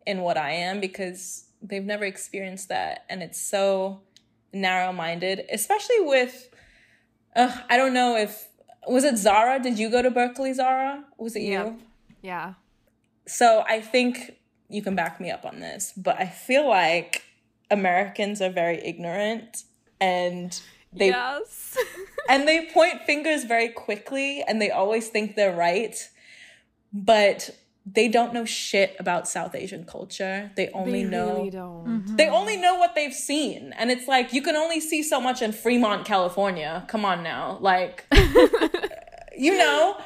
in 0.05 0.21
what 0.23 0.37
i 0.37 0.51
am 0.51 0.81
because 0.81 1.45
they've 1.63 1.85
never 1.85 2.05
experienced 2.05 2.69
that 2.69 3.05
and 3.09 3.23
it's 3.23 3.41
so 3.41 4.01
narrow-minded 4.53 5.45
especially 5.53 6.01
with 6.01 6.49
uh, 7.37 7.57
i 7.71 7.77
don't 7.77 7.93
know 7.95 8.17
if 8.17 8.49
was 8.89 9.05
it 9.05 9.17
zara 9.17 9.61
did 9.61 9.79
you 9.79 9.91
go 9.91 10.03
to 10.03 10.11
berkeley 10.11 10.53
zara 10.53 11.05
was 11.19 11.37
it 11.37 11.43
you. 11.43 11.79
Yeah. 12.27 12.55
so 13.27 13.65
I 13.69 13.81
think 13.81 14.37
you 14.69 14.83
can 14.83 14.97
back 14.97 15.21
me 15.21 15.31
up 15.31 15.45
on 15.45 15.61
this, 15.61 15.93
but 15.97 16.21
I 16.21 16.27
feel 16.27 16.69
like 16.69 17.23
Americans 17.71 18.43
are 18.43 18.51
very 18.51 18.85
ignorant 18.85 19.63
and 20.01 20.61
they 20.93 21.09
yes. 21.09 21.77
and 22.29 22.47
they 22.49 22.67
point 22.67 23.03
fingers 23.03 23.45
very 23.45 23.69
quickly 23.69 24.43
and 24.47 24.61
they 24.61 24.71
always 24.71 25.09
think 25.09 25.37
they're 25.37 25.55
right, 25.55 25.97
but 26.93 27.51
they 27.87 28.09
don't 28.09 28.35
know 28.35 28.45
shit 28.45 28.97
about 28.99 29.29
South 29.29 29.55
Asian 29.55 29.85
culture. 29.85 30.51
They 30.57 30.69
only 30.71 31.05
they 31.05 31.11
know 31.11 31.37
really 31.37 31.51
don't. 31.51 32.17
they 32.17 32.29
only 32.29 32.57
know 32.57 32.75
what 32.75 32.97
they've 32.97 33.15
seen. 33.15 33.73
And 33.79 33.93
it's 33.93 34.09
like 34.09 34.33
you 34.33 34.43
can 34.43 34.57
only 34.57 34.81
see 34.81 35.03
so 35.05 35.21
much 35.21 35.41
in 35.43 35.53
Fremont, 35.53 36.05
California. 36.05 36.85
Come 36.89 37.05
on 37.05 37.23
now. 37.23 37.59
Like 37.61 38.05
you 39.39 39.57
know. 39.57 39.97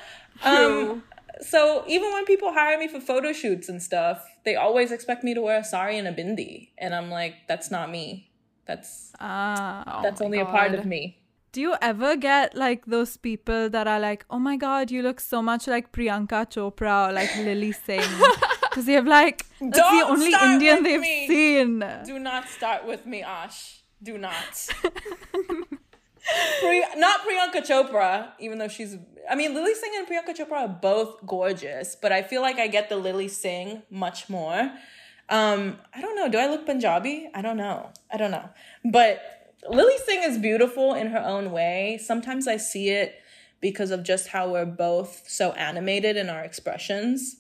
Um 0.43 0.57
True. 0.57 1.03
So 1.42 1.85
even 1.87 2.12
when 2.12 2.24
people 2.24 2.53
hire 2.53 2.79
me 2.79 2.88
for 2.88 3.00
photo 3.00 3.33
shoots 3.33 3.68
and 3.68 3.83
stuff, 3.83 4.24
they 4.44 4.57
always 4.57 4.92
expect 4.92 5.24
me 5.24 5.35
to 5.35 5.40
wear 5.40 5.61
a 5.61 5.64
sari 5.64 5.98
and 5.98 6.07
a 6.07 6.12
bindi, 6.12 6.70
and 6.79 6.94
I'm 6.94 7.11
like, 7.11 7.35
that's 7.48 7.70
not 7.70 7.90
me. 7.90 8.31
That's 8.66 9.12
Ah. 9.18 9.85
Oh 9.87 10.03
that's 10.03 10.20
only 10.20 10.38
a 10.38 10.44
part 10.44 10.74
of 10.74 10.85
me. 10.85 11.16
Do 11.53 11.61
you 11.61 11.74
ever 11.83 12.16
get 12.16 12.55
like 12.55 12.87
those 12.87 13.16
people 13.16 13.68
that 13.70 13.88
are 13.88 13.98
like, 13.98 14.24
oh 14.31 14.38
my 14.38 14.57
god, 14.57 14.90
you 14.90 15.03
look 15.03 15.18
so 15.18 15.42
much 15.42 15.66
like 15.66 15.90
Priyanka 15.90 16.46
Chopra 16.46 17.09
or 17.09 17.12
like 17.12 17.35
Lilly 17.37 17.72
Singh? 17.72 18.00
Because 18.70 18.85
they 18.87 18.92
have 18.92 19.07
like, 19.07 19.46
that's 19.61 19.76
the 19.76 20.05
only 20.07 20.33
Indian 20.33 20.85
they've 20.85 21.00
me. 21.00 21.26
seen. 21.26 21.85
Do 22.07 22.20
not 22.20 22.48
start 22.48 22.87
with 22.87 23.05
me, 23.05 23.20
Ash. 23.20 23.83
Do 24.00 24.16
not. 24.16 24.68
Pri- 26.61 26.95
not 26.97 27.21
Priyanka 27.21 27.66
Chopra, 27.66 28.33
even 28.38 28.59
though 28.59 28.69
she's. 28.69 28.97
I 29.29 29.35
mean, 29.35 29.55
Lilly 29.55 29.75
Singh 29.75 29.93
and 29.97 30.07
Priyanka 30.09 30.37
Chopra 30.37 30.59
are 30.62 30.69
both 30.69 31.25
gorgeous, 31.27 31.97
but 32.01 32.12
I 32.12 32.23
feel 32.23 32.43
like 32.43 32.59
I 32.59 32.66
get 32.69 32.88
the 32.88 32.97
Lilly 32.97 33.29
Singh 33.29 33.83
much 33.90 34.29
more. 34.29 34.71
Um, 35.29 35.79
I 35.95 36.01
don't 36.01 36.16
know. 36.16 36.29
Do 36.29 36.38
I 36.38 36.49
look 36.49 36.66
Punjabi? 36.66 37.31
I 37.35 37.43
don't 37.43 37.57
know. 37.57 37.90
I 38.11 38.16
don't 38.16 38.33
know. 38.33 38.49
But 38.85 39.23
Lilly 39.69 39.97
Singh 40.05 40.23
is 40.25 40.38
beautiful 40.38 40.95
in 40.95 41.09
her 41.09 41.21
own 41.21 41.53
way. 41.53 42.01
Sometimes 42.03 42.49
I 42.49 42.57
see 42.57 42.88
it 42.90 43.14
because 43.61 43.90
of 43.90 44.03
just 44.03 44.29
how 44.29 44.51
we're 44.51 44.64
both 44.66 45.23
so 45.29 45.53
animated 45.53 46.16
in 46.16 46.29
our 46.29 46.43
expressions. 46.43 47.37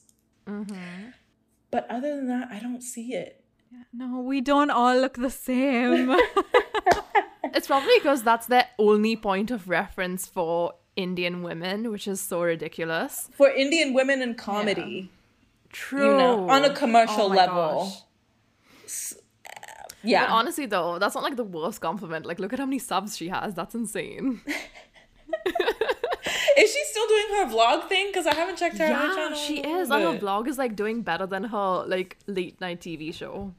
But 1.70 1.86
other 1.90 2.14
than 2.14 2.28
that, 2.28 2.48
I 2.50 2.58
don't 2.60 2.82
see 2.82 3.14
it. 3.14 3.42
No, 3.92 4.20
we 4.20 4.40
don't 4.40 4.70
all 4.70 4.96
look 4.96 5.16
the 5.16 5.30
same. 5.30 6.10
It's 7.54 7.66
probably 7.66 7.94
because 7.98 8.22
that's 8.22 8.46
their 8.46 8.66
only 8.78 9.16
point 9.16 9.50
of 9.50 9.68
reference 9.68 10.26
for 10.26 10.74
Indian 10.96 11.42
women, 11.42 11.90
which 11.90 12.06
is 12.06 12.20
so 12.20 12.42
ridiculous. 12.42 13.28
For 13.32 13.50
Indian 13.50 13.94
women 13.94 14.22
in 14.22 14.34
comedy, 14.34 15.10
True. 15.70 16.10
you 16.10 16.16
know, 16.16 16.48
on 16.48 16.64
a 16.64 16.74
commercial 16.74 17.24
Oh 17.24 17.28
level. 17.28 17.92
Yeah. 20.02 20.26
But 20.26 20.32
honestly, 20.32 20.66
though, 20.66 20.98
that's 20.98 21.14
not 21.14 21.24
like 21.24 21.36
the 21.36 21.44
worst 21.44 21.80
compliment. 21.80 22.26
Like, 22.26 22.38
look 22.38 22.52
at 22.52 22.58
how 22.58 22.66
many 22.66 22.78
subs 22.78 23.16
she 23.16 23.28
has. 23.28 23.54
That's 23.54 23.74
insane. 23.74 24.40
is 26.56 26.72
she 26.72 26.84
still 26.84 27.06
doing 27.06 27.26
her 27.36 27.46
vlog 27.46 27.88
thing? 27.88 28.08
Because 28.08 28.26
I 28.26 28.34
haven't 28.34 28.56
checked 28.56 28.78
her 28.78 28.88
yeah, 28.88 29.14
channel. 29.14 29.38
she 29.38 29.60
is. 29.60 29.90
And 29.90 30.02
her 30.02 30.18
vlog 30.18 30.48
is 30.48 30.58
like 30.58 30.76
doing 30.76 31.02
better 31.02 31.26
than 31.26 31.44
her 31.44 31.84
like 31.86 32.18
late 32.26 32.60
night 32.60 32.80
TV 32.80 33.14
show. 33.14 33.54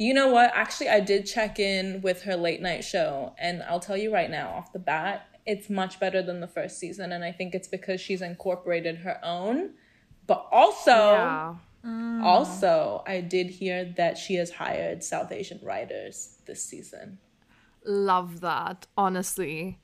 You 0.00 0.14
know 0.14 0.28
what? 0.28 0.50
Actually, 0.54 0.88
I 0.88 1.00
did 1.00 1.26
check 1.26 1.58
in 1.58 2.00
with 2.00 2.22
her 2.22 2.34
late 2.34 2.62
night 2.62 2.84
show, 2.84 3.34
and 3.38 3.62
I'll 3.64 3.80
tell 3.80 3.98
you 3.98 4.10
right 4.10 4.30
now, 4.30 4.48
off 4.48 4.72
the 4.72 4.78
bat, 4.78 5.26
it's 5.44 5.68
much 5.68 6.00
better 6.00 6.22
than 6.22 6.40
the 6.40 6.48
first 6.48 6.78
season, 6.78 7.12
and 7.12 7.22
I 7.22 7.32
think 7.32 7.54
it's 7.54 7.68
because 7.68 8.00
she's 8.00 8.22
incorporated 8.22 8.96
her 8.96 9.20
own. 9.22 9.72
But 10.26 10.46
also, 10.50 10.90
yeah. 10.90 11.54
also, 12.24 13.04
I 13.06 13.20
did 13.20 13.50
hear 13.50 13.92
that 13.98 14.16
she 14.16 14.36
has 14.36 14.50
hired 14.50 15.04
South 15.04 15.30
Asian 15.32 15.60
writers 15.62 16.38
this 16.46 16.64
season. 16.64 17.18
Love 17.84 18.40
that, 18.40 18.86
honestly. 18.96 19.80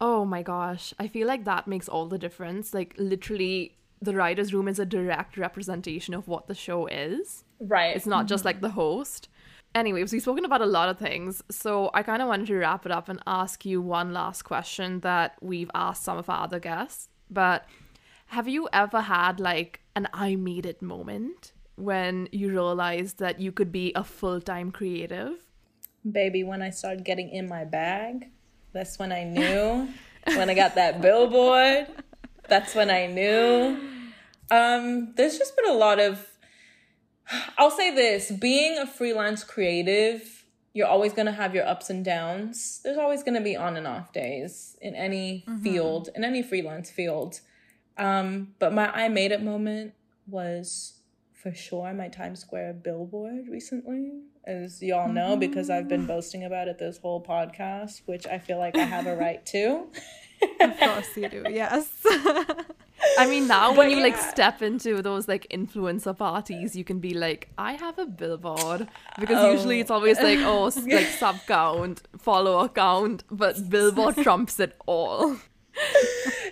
Oh 0.00 0.24
my 0.24 0.42
gosh. 0.42 0.92
I 0.98 1.06
feel 1.06 1.28
like 1.28 1.44
that 1.44 1.68
makes 1.68 1.88
all 1.88 2.06
the 2.06 2.18
difference. 2.18 2.74
Like, 2.74 2.94
literally, 2.98 3.76
the 4.02 4.14
writer's 4.16 4.52
room 4.52 4.66
is 4.66 4.80
a 4.80 4.84
direct 4.84 5.36
representation 5.36 6.14
of 6.14 6.26
what 6.26 6.48
the 6.48 6.54
show 6.54 6.86
is. 6.88 7.44
Right. 7.60 7.94
It's 7.94 8.06
not 8.06 8.26
just 8.26 8.40
mm-hmm. 8.40 8.48
like 8.48 8.60
the 8.60 8.70
host. 8.70 9.28
Anyways, 9.76 10.10
we've 10.10 10.22
spoken 10.22 10.46
about 10.46 10.62
a 10.62 10.66
lot 10.66 10.88
of 10.88 10.96
things. 10.96 11.42
So 11.50 11.90
I 11.92 12.02
kind 12.02 12.22
of 12.22 12.28
wanted 12.28 12.46
to 12.46 12.56
wrap 12.56 12.86
it 12.86 12.92
up 12.92 13.10
and 13.10 13.20
ask 13.26 13.66
you 13.66 13.82
one 13.82 14.14
last 14.14 14.40
question 14.40 15.00
that 15.00 15.36
we've 15.42 15.70
asked 15.74 16.02
some 16.02 16.16
of 16.16 16.30
our 16.30 16.44
other 16.44 16.58
guests. 16.58 17.10
But 17.30 17.66
have 18.28 18.48
you 18.48 18.70
ever 18.72 19.02
had 19.02 19.38
like 19.38 19.82
an 19.94 20.08
I 20.14 20.34
made 20.34 20.64
it 20.64 20.80
moment 20.80 21.52
when 21.74 22.26
you 22.32 22.48
realized 22.48 23.18
that 23.18 23.38
you 23.38 23.52
could 23.52 23.70
be 23.70 23.92
a 23.94 24.02
full 24.02 24.40
time 24.40 24.70
creative? 24.72 25.44
Baby, 26.10 26.42
when 26.42 26.62
I 26.62 26.70
started 26.70 27.04
getting 27.04 27.28
in 27.28 27.46
my 27.46 27.66
bag, 27.66 28.30
that's 28.72 28.98
when 28.98 29.12
I 29.12 29.24
knew. 29.24 29.88
when 30.24 30.48
I 30.48 30.54
got 30.54 30.76
that 30.76 31.02
billboard, 31.02 31.88
that's 32.48 32.74
when 32.74 32.88
I 32.88 33.08
knew. 33.08 33.78
Um, 34.50 35.12
there's 35.16 35.36
just 35.36 35.54
been 35.54 35.68
a 35.68 35.74
lot 35.74 36.00
of 36.00 36.26
I'll 37.58 37.70
say 37.70 37.94
this, 37.94 38.30
being 38.30 38.78
a 38.78 38.86
freelance 38.86 39.42
creative, 39.44 40.44
you're 40.72 40.86
always 40.86 41.12
going 41.12 41.26
to 41.26 41.32
have 41.32 41.54
your 41.54 41.66
ups 41.66 41.90
and 41.90 42.04
downs. 42.04 42.80
There's 42.84 42.98
always 42.98 43.22
going 43.22 43.34
to 43.34 43.40
be 43.40 43.56
on 43.56 43.76
and 43.76 43.86
off 43.86 44.12
days 44.12 44.76
in 44.80 44.94
any 44.94 45.44
field, 45.62 46.10
in 46.14 46.22
any 46.22 46.42
freelance 46.42 46.90
field. 46.90 47.40
Um, 47.96 48.54
but 48.58 48.72
my 48.72 48.92
I 48.92 49.08
made 49.08 49.32
it 49.32 49.42
moment 49.42 49.94
was 50.26 51.00
for 51.32 51.54
sure 51.54 51.92
my 51.94 52.08
Times 52.08 52.40
Square 52.40 52.74
billboard 52.74 53.48
recently, 53.48 54.12
as 54.44 54.82
y'all 54.82 55.08
know, 55.08 55.36
because 55.36 55.70
I've 55.70 55.88
been 55.88 56.04
boasting 56.06 56.44
about 56.44 56.68
it 56.68 56.78
this 56.78 56.98
whole 56.98 57.22
podcast, 57.22 58.02
which 58.06 58.26
I 58.26 58.38
feel 58.38 58.58
like 58.58 58.76
I 58.76 58.84
have 58.84 59.06
a 59.06 59.16
right 59.16 59.44
to. 59.46 59.86
of 60.60 60.78
course 60.78 61.16
you 61.16 61.28
do. 61.28 61.44
Yes. 61.50 61.88
I 63.18 63.26
mean, 63.26 63.46
now 63.46 63.74
when 63.74 63.90
you 63.90 64.00
like 64.00 64.16
step 64.16 64.62
into 64.62 65.02
those 65.02 65.28
like 65.28 65.46
influencer 65.50 66.16
parties, 66.16 66.74
you 66.74 66.84
can 66.84 66.98
be 66.98 67.14
like, 67.14 67.48
I 67.58 67.72
have 67.74 67.98
a 67.98 68.06
billboard. 68.06 68.88
Because 69.18 69.36
Oh. 69.38 69.52
usually 69.52 69.80
it's 69.80 69.90
always 69.90 70.18
like, 70.18 70.38
oh, 70.40 70.64
like 70.86 71.06
sub 71.06 71.36
count, 71.46 72.02
follower 72.18 72.68
count, 72.68 73.22
but 73.30 73.68
billboard 73.70 74.16
trumps 74.16 74.58
it 74.60 74.74
all. 74.86 75.36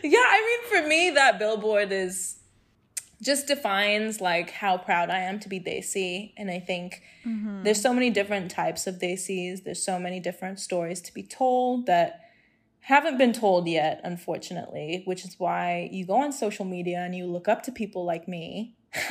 yeah, 0.03 0.27
I 0.37 0.41
mean, 0.47 0.83
for 0.83 0.89
me, 0.89 1.11
that 1.11 1.39
billboard 1.39 1.93
is 1.93 2.37
just 3.23 3.47
defines 3.47 4.21
like 4.21 4.51
how 4.51 4.77
proud 4.77 5.09
I 5.09 5.21
am 5.21 5.41
to 5.41 5.49
be 5.49 5.59
Desi. 5.59 6.33
And 6.37 6.51
I 6.51 6.61
think 6.61 7.03
mm-hmm. 7.27 7.63
there's 7.63 7.81
so 7.81 7.93
many 7.95 8.11
different 8.11 8.51
types 8.51 8.87
of 8.87 8.97
Desis. 8.97 9.65
There's 9.65 9.83
so 9.83 9.99
many 9.99 10.21
different 10.21 10.61
stories 10.61 11.01
to 11.03 11.15
be 11.15 11.23
told 11.23 11.87
that 11.87 12.24
haven't 12.85 13.17
been 13.17 13.33
told 13.33 13.67
yet, 13.67 13.99
unfortunately, 14.05 15.03
which 15.07 15.25
is 15.25 15.37
why 15.39 15.89
you 15.91 16.05
go 16.05 16.17
on 16.17 16.33
social 16.33 16.67
media 16.67 16.99
and 16.99 17.15
you 17.17 17.25
look 17.25 17.49
up 17.49 17.63
to 17.63 17.73
people 17.73 18.05
like 18.05 18.29
me. 18.29 18.77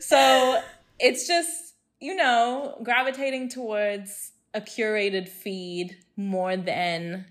so 0.00 0.62
it's 1.00 1.26
just, 1.26 1.74
you 2.00 2.14
know, 2.14 2.78
gravitating 2.84 3.48
towards 3.48 4.30
a 4.54 4.60
curated 4.60 5.28
feed 5.28 5.96
more 6.16 6.56
than 6.56 7.26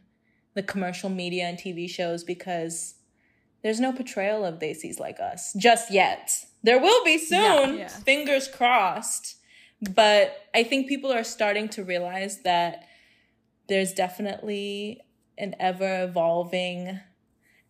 the 0.54 0.64
commercial 0.64 1.10
media 1.10 1.46
and 1.46 1.58
TV 1.58 1.90
shows 1.90 2.26
because 2.26 2.96
there's 3.64 3.80
no 3.80 3.94
portrayal 3.94 4.44
of 4.44 4.60
Desis 4.60 5.00
like 5.00 5.22
us 5.22 5.54
just 5.58 5.94
yet. 5.94 6.44
There 6.64 6.80
will 6.80 7.06
be 7.06 7.18
soon, 7.18 7.78
Yeah. 7.80 7.88
fingers 7.88 8.50
crossed. 8.50 9.36
But 9.94 10.36
I 10.54 10.64
think 10.64 10.90
people 10.90 11.14
are 11.14 11.24
starting 11.24 11.70
to 11.70 11.84
realize 11.86 12.42
that 12.42 12.86
there's 13.68 13.94
definitely 13.94 15.02
an 15.38 15.56
ever 15.60 16.04
evolving 16.04 17.00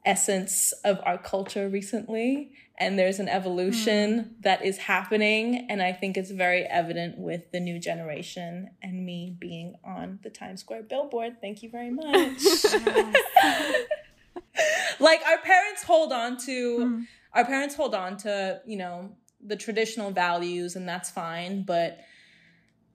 essence 0.05 0.71
of 0.85 0.99
our 1.03 1.17
culture 1.17 1.67
recently 1.67 2.51
and 2.79 2.97
there's 2.97 3.19
an 3.19 3.27
evolution 3.27 4.19
hmm. 4.19 4.29
that 4.41 4.63
is 4.63 4.77
happening 4.77 5.67
and 5.69 5.81
i 5.81 5.91
think 5.91 6.15
it's 6.15 6.31
very 6.31 6.63
evident 6.63 7.17
with 7.17 7.51
the 7.51 7.59
new 7.59 7.77
generation 7.77 8.69
and 8.81 9.05
me 9.05 9.35
being 9.37 9.75
on 9.83 10.19
the 10.23 10.29
times 10.29 10.61
square 10.61 10.83
billboard. 10.83 11.41
Thank 11.41 11.61
you 11.61 11.69
very 11.69 11.91
much. 11.91 12.41
Like 14.99 15.21
our 15.27 15.37
parents 15.39 15.83
hold 15.83 16.11
on 16.11 16.37
to 16.45 16.79
hmm. 16.79 17.01
our 17.33 17.45
parents 17.45 17.75
hold 17.75 17.93
on 17.93 18.17
to 18.17 18.61
you 18.65 18.77
know 18.77 19.11
the 19.45 19.55
traditional 19.55 20.11
values 20.11 20.75
and 20.75 20.87
that's 20.89 21.11
fine 21.11 21.61
but 21.61 21.99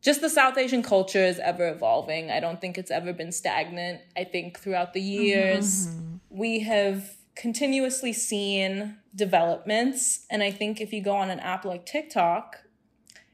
just 0.02 0.20
the 0.20 0.28
south 0.28 0.58
asian 0.58 0.82
culture 0.82 1.24
is 1.24 1.38
ever 1.38 1.68
evolving. 1.68 2.30
I 2.30 2.40
don't 2.40 2.60
think 2.60 2.76
it's 2.76 2.90
ever 2.90 3.12
been 3.12 3.32
stagnant. 3.32 4.00
I 4.16 4.24
think 4.24 4.58
throughout 4.58 4.92
the 4.92 5.00
years 5.00 5.86
mm-hmm. 5.86 6.16
we 6.28 6.60
have 6.60 7.16
continuously 7.34 8.12
seen 8.12 8.98
developments. 9.14 10.26
And 10.28 10.42
i 10.42 10.50
think 10.50 10.80
if 10.80 10.92
you 10.92 11.02
go 11.02 11.14
on 11.14 11.30
an 11.30 11.40
app 11.40 11.64
like 11.64 11.86
tiktok 11.86 12.58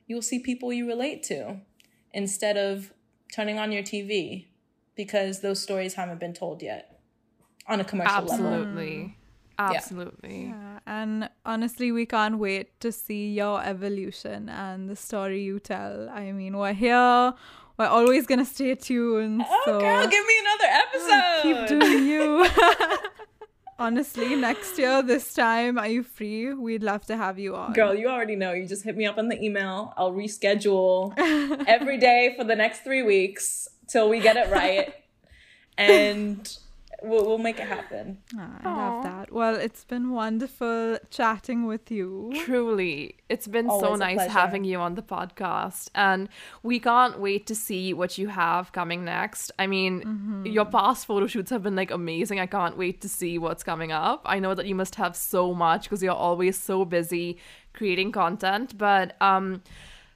you'll 0.06 0.22
see 0.22 0.38
people 0.38 0.72
you 0.72 0.86
relate 0.86 1.22
to 1.22 1.56
instead 2.12 2.56
of 2.56 2.92
turning 3.32 3.58
on 3.58 3.70
your 3.72 3.82
tv 3.82 4.46
because 4.96 5.40
those 5.40 5.62
stories 5.62 5.94
haven't 5.94 6.18
been 6.18 6.32
told 6.32 6.62
yet 6.62 6.98
on 7.68 7.80
a 7.80 7.84
commercial 7.84 8.24
level. 8.24 8.46
Absolutely. 8.46 8.96
Mm-hmm. 8.96 9.17
Absolutely. 9.58 10.46
Yeah, 10.46 10.78
and 10.86 11.28
honestly, 11.44 11.90
we 11.90 12.06
can't 12.06 12.38
wait 12.38 12.78
to 12.80 12.92
see 12.92 13.32
your 13.32 13.62
evolution 13.62 14.48
and 14.48 14.88
the 14.88 14.96
story 14.96 15.42
you 15.42 15.58
tell. 15.58 16.08
I 16.10 16.32
mean, 16.32 16.56
we're 16.56 16.72
here. 16.72 17.34
We're 17.76 17.86
always 17.86 18.26
gonna 18.26 18.44
stay 18.44 18.74
tuned. 18.74 19.42
oh 19.44 19.62
so 19.64 19.80
girl 19.80 20.06
give 20.06 20.26
me 20.26 20.34
another 20.40 20.70
episode 20.84 21.42
keep 21.42 21.80
doing 21.80 22.06
you. 22.12 22.46
honestly, 23.78 24.34
next 24.34 24.78
year, 24.78 25.02
this 25.02 25.32
time, 25.32 25.78
are 25.78 25.86
you 25.86 26.02
free? 26.02 26.52
We'd 26.52 26.82
love 26.82 27.06
to 27.06 27.16
have 27.16 27.38
you 27.38 27.54
on. 27.54 27.72
Girl, 27.72 27.94
you 27.94 28.08
already 28.08 28.36
know. 28.36 28.52
You 28.52 28.66
just 28.66 28.84
hit 28.84 28.96
me 28.96 29.06
up 29.06 29.18
on 29.18 29.28
the 29.28 29.40
email. 29.42 29.94
I'll 29.96 30.12
reschedule 30.12 31.14
every 31.66 31.98
day 31.98 32.34
for 32.36 32.44
the 32.44 32.56
next 32.56 32.80
three 32.80 33.02
weeks 33.02 33.68
till 33.86 34.08
we 34.08 34.20
get 34.20 34.36
it 34.36 34.50
right. 34.50 34.92
and 35.78 36.58
we'll, 37.02 37.24
we'll 37.26 37.38
make 37.38 37.58
it 37.60 37.66
happen. 37.68 38.18
Ah, 38.36 38.58
I 38.64 38.76
love 38.76 39.02
that. 39.04 39.32
Well, 39.32 39.54
it's 39.56 39.84
been 39.84 40.10
wonderful 40.10 40.98
chatting 41.10 41.66
with 41.66 41.90
you. 41.90 42.32
Truly, 42.44 43.16
it's 43.28 43.46
been 43.46 43.66
so 43.68 43.72
Always 43.86 43.94
a 44.00 44.04
nice 44.04 44.16
pleasure. 44.16 44.30
having 44.32 44.64
you 44.64 44.78
on 44.78 44.94
the 44.94 45.02
podcast, 45.02 45.88
and 45.94 46.28
we 46.62 46.78
can't 46.80 47.18
wait 47.20 47.46
to 47.46 47.54
see 47.54 47.92
what 47.94 48.18
you 48.18 48.28
have 48.28 48.72
coming 48.72 49.04
next. 49.04 49.50
I 49.58 49.66
mean, 49.66 50.02
Mm-hmm. 50.02 50.46
your 50.46 50.64
past 50.64 51.06
photo 51.06 51.26
shoots 51.26 51.50
have 51.50 51.62
been 51.62 51.76
like 51.76 51.90
amazing. 51.90 52.40
I 52.40 52.46
can't 52.46 52.76
wait 52.76 53.00
to 53.02 53.08
see 53.08 53.38
what's 53.38 53.62
coming 53.62 53.92
up. 53.92 54.22
I 54.24 54.38
know 54.38 54.54
that 54.54 54.66
you 54.66 54.74
must 54.74 54.94
have 54.96 55.14
so 55.16 55.54
much 55.54 55.84
because 55.84 56.02
you're 56.02 56.12
always 56.28 56.58
so 56.60 56.84
busy 56.84 57.38
creating 57.74 58.12
content. 58.12 58.76
But 58.78 59.16
um, 59.20 59.62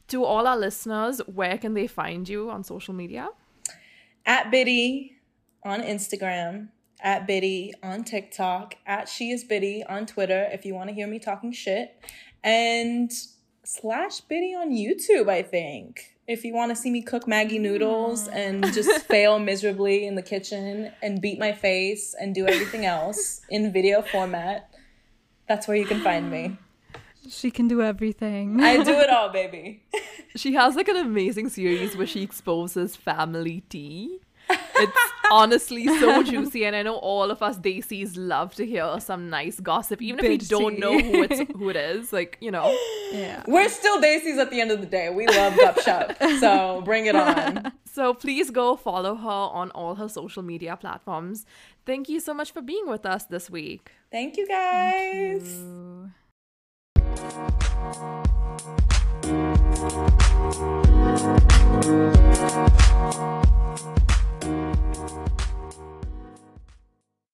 to 0.09 0.25
all 0.25 0.47
our 0.47 0.57
listeners, 0.59 1.21
where 1.27 1.59
can 1.59 1.75
they 1.75 1.87
find 1.87 2.29
you 2.29 2.51
on 2.51 2.65
social 2.65 2.95
media? 2.95 3.29
At 4.27 4.51
Biddy 4.51 5.17
on 5.65 5.83
Instagram, 5.83 6.69
at 7.01 7.27
Biddy 7.27 7.75
on 7.83 8.05
TikTok, 8.05 8.77
at 8.87 9.09
She 9.09 9.31
is 9.31 9.45
Biddy 9.45 9.85
on 9.89 10.07
Twitter 10.07 10.49
if 10.53 10.65
you 10.65 10.75
want 10.75 10.89
to 10.89 10.95
hear 10.95 11.07
me 11.07 11.19
talking 11.19 11.53
shit, 11.53 11.97
and 12.43 13.11
slash 13.65 14.21
Biddy 14.21 14.55
on 14.55 14.71
YouTube, 14.71 15.29
I 15.29 15.43
think. 15.43 16.09
If 16.29 16.45
you 16.45 16.55
want 16.55 16.71
to 16.71 16.77
see 16.77 16.91
me 16.91 17.03
cook 17.03 17.25
Maggi 17.25 17.61
noodles 17.61 18.29
mm. 18.29 18.35
and 18.35 18.65
just 18.75 19.07
fail 19.07 19.39
miserably 19.39 20.07
in 20.07 20.15
the 20.15 20.23
kitchen 20.23 20.93
and 21.03 21.21
beat 21.21 21.39
my 21.39 21.53
face 21.53 22.15
and 22.19 22.35
do 22.35 22.47
everything 22.47 22.87
else 22.87 23.41
in 23.51 23.73
video 23.73 24.03
format, 24.03 24.71
that's 25.49 25.67
where 25.67 25.77
you 25.77 25.87
can 25.87 26.01
find 26.01 26.31
me. 26.31 26.57
She 27.29 27.53
can 27.53 27.69
do 27.69 27.81
everything. 27.81 28.61
I 28.61 28.83
do 28.83 28.99
it 28.99 29.09
all, 29.09 29.29
baby. 29.33 29.85
She 30.35 30.55
has 30.55 30.75
like 30.75 30.89
an 30.89 30.97
amazing 30.97 31.51
series 31.51 31.97
where 31.97 32.05
she 32.05 32.21
exposes 32.21 32.97
family 32.97 33.63
tea. 33.69 34.19
It's 34.83 35.13
honestly 35.31 35.87
so 35.87 36.23
juicy, 36.23 36.65
and 36.65 36.75
I 36.77 36.83
know 36.83 36.97
all 36.97 37.31
of 37.31 37.43
us 37.43 37.59
Desis 37.59 38.13
love 38.17 38.55
to 38.57 38.67
hear 38.67 38.99
some 39.01 39.31
nice 39.31 39.61
gossip, 39.61 40.03
even 40.03 40.25
Bitchy. 40.25 40.35
if 40.35 40.43
we 40.43 40.49
don't 40.49 40.79
know 40.79 40.99
who 40.99 41.23
it's 41.23 41.53
who 41.53 41.69
it 41.69 41.77
is. 41.77 42.13
Like 42.13 42.39
you 42.41 42.51
know, 42.51 42.77
yeah. 43.13 43.43
we're 43.47 43.69
still 43.69 44.01
Desis 44.01 44.39
at 44.39 44.51
the 44.51 44.61
end 44.61 44.71
of 44.71 44.81
the 44.81 44.87
day. 44.87 45.11
We 45.11 45.27
love 45.27 45.59
upshot, 45.59 46.17
so 46.41 46.83
bring 46.85 47.07
it 47.07 47.17
on. 47.17 47.73
So 47.85 48.15
please 48.15 48.51
go 48.51 48.77
follow 48.77 49.15
her 49.15 49.29
on 49.29 49.71
all 49.73 49.97
her 49.97 50.09
social 50.09 50.43
media 50.43 50.77
platforms. 50.77 51.45
Thank 51.85 52.09
you 52.09 52.21
so 52.21 52.33
much 52.33 52.53
for 52.53 52.63
being 52.63 52.89
with 52.89 53.05
us 53.05 53.25
this 53.25 53.51
week. 53.51 53.93
Thank 54.11 54.37
you 54.37 54.49
guys. 54.49 55.63
Thank 56.95 57.47
you. 59.27 60.13
Thank 62.13 63.47
you. 63.47 63.52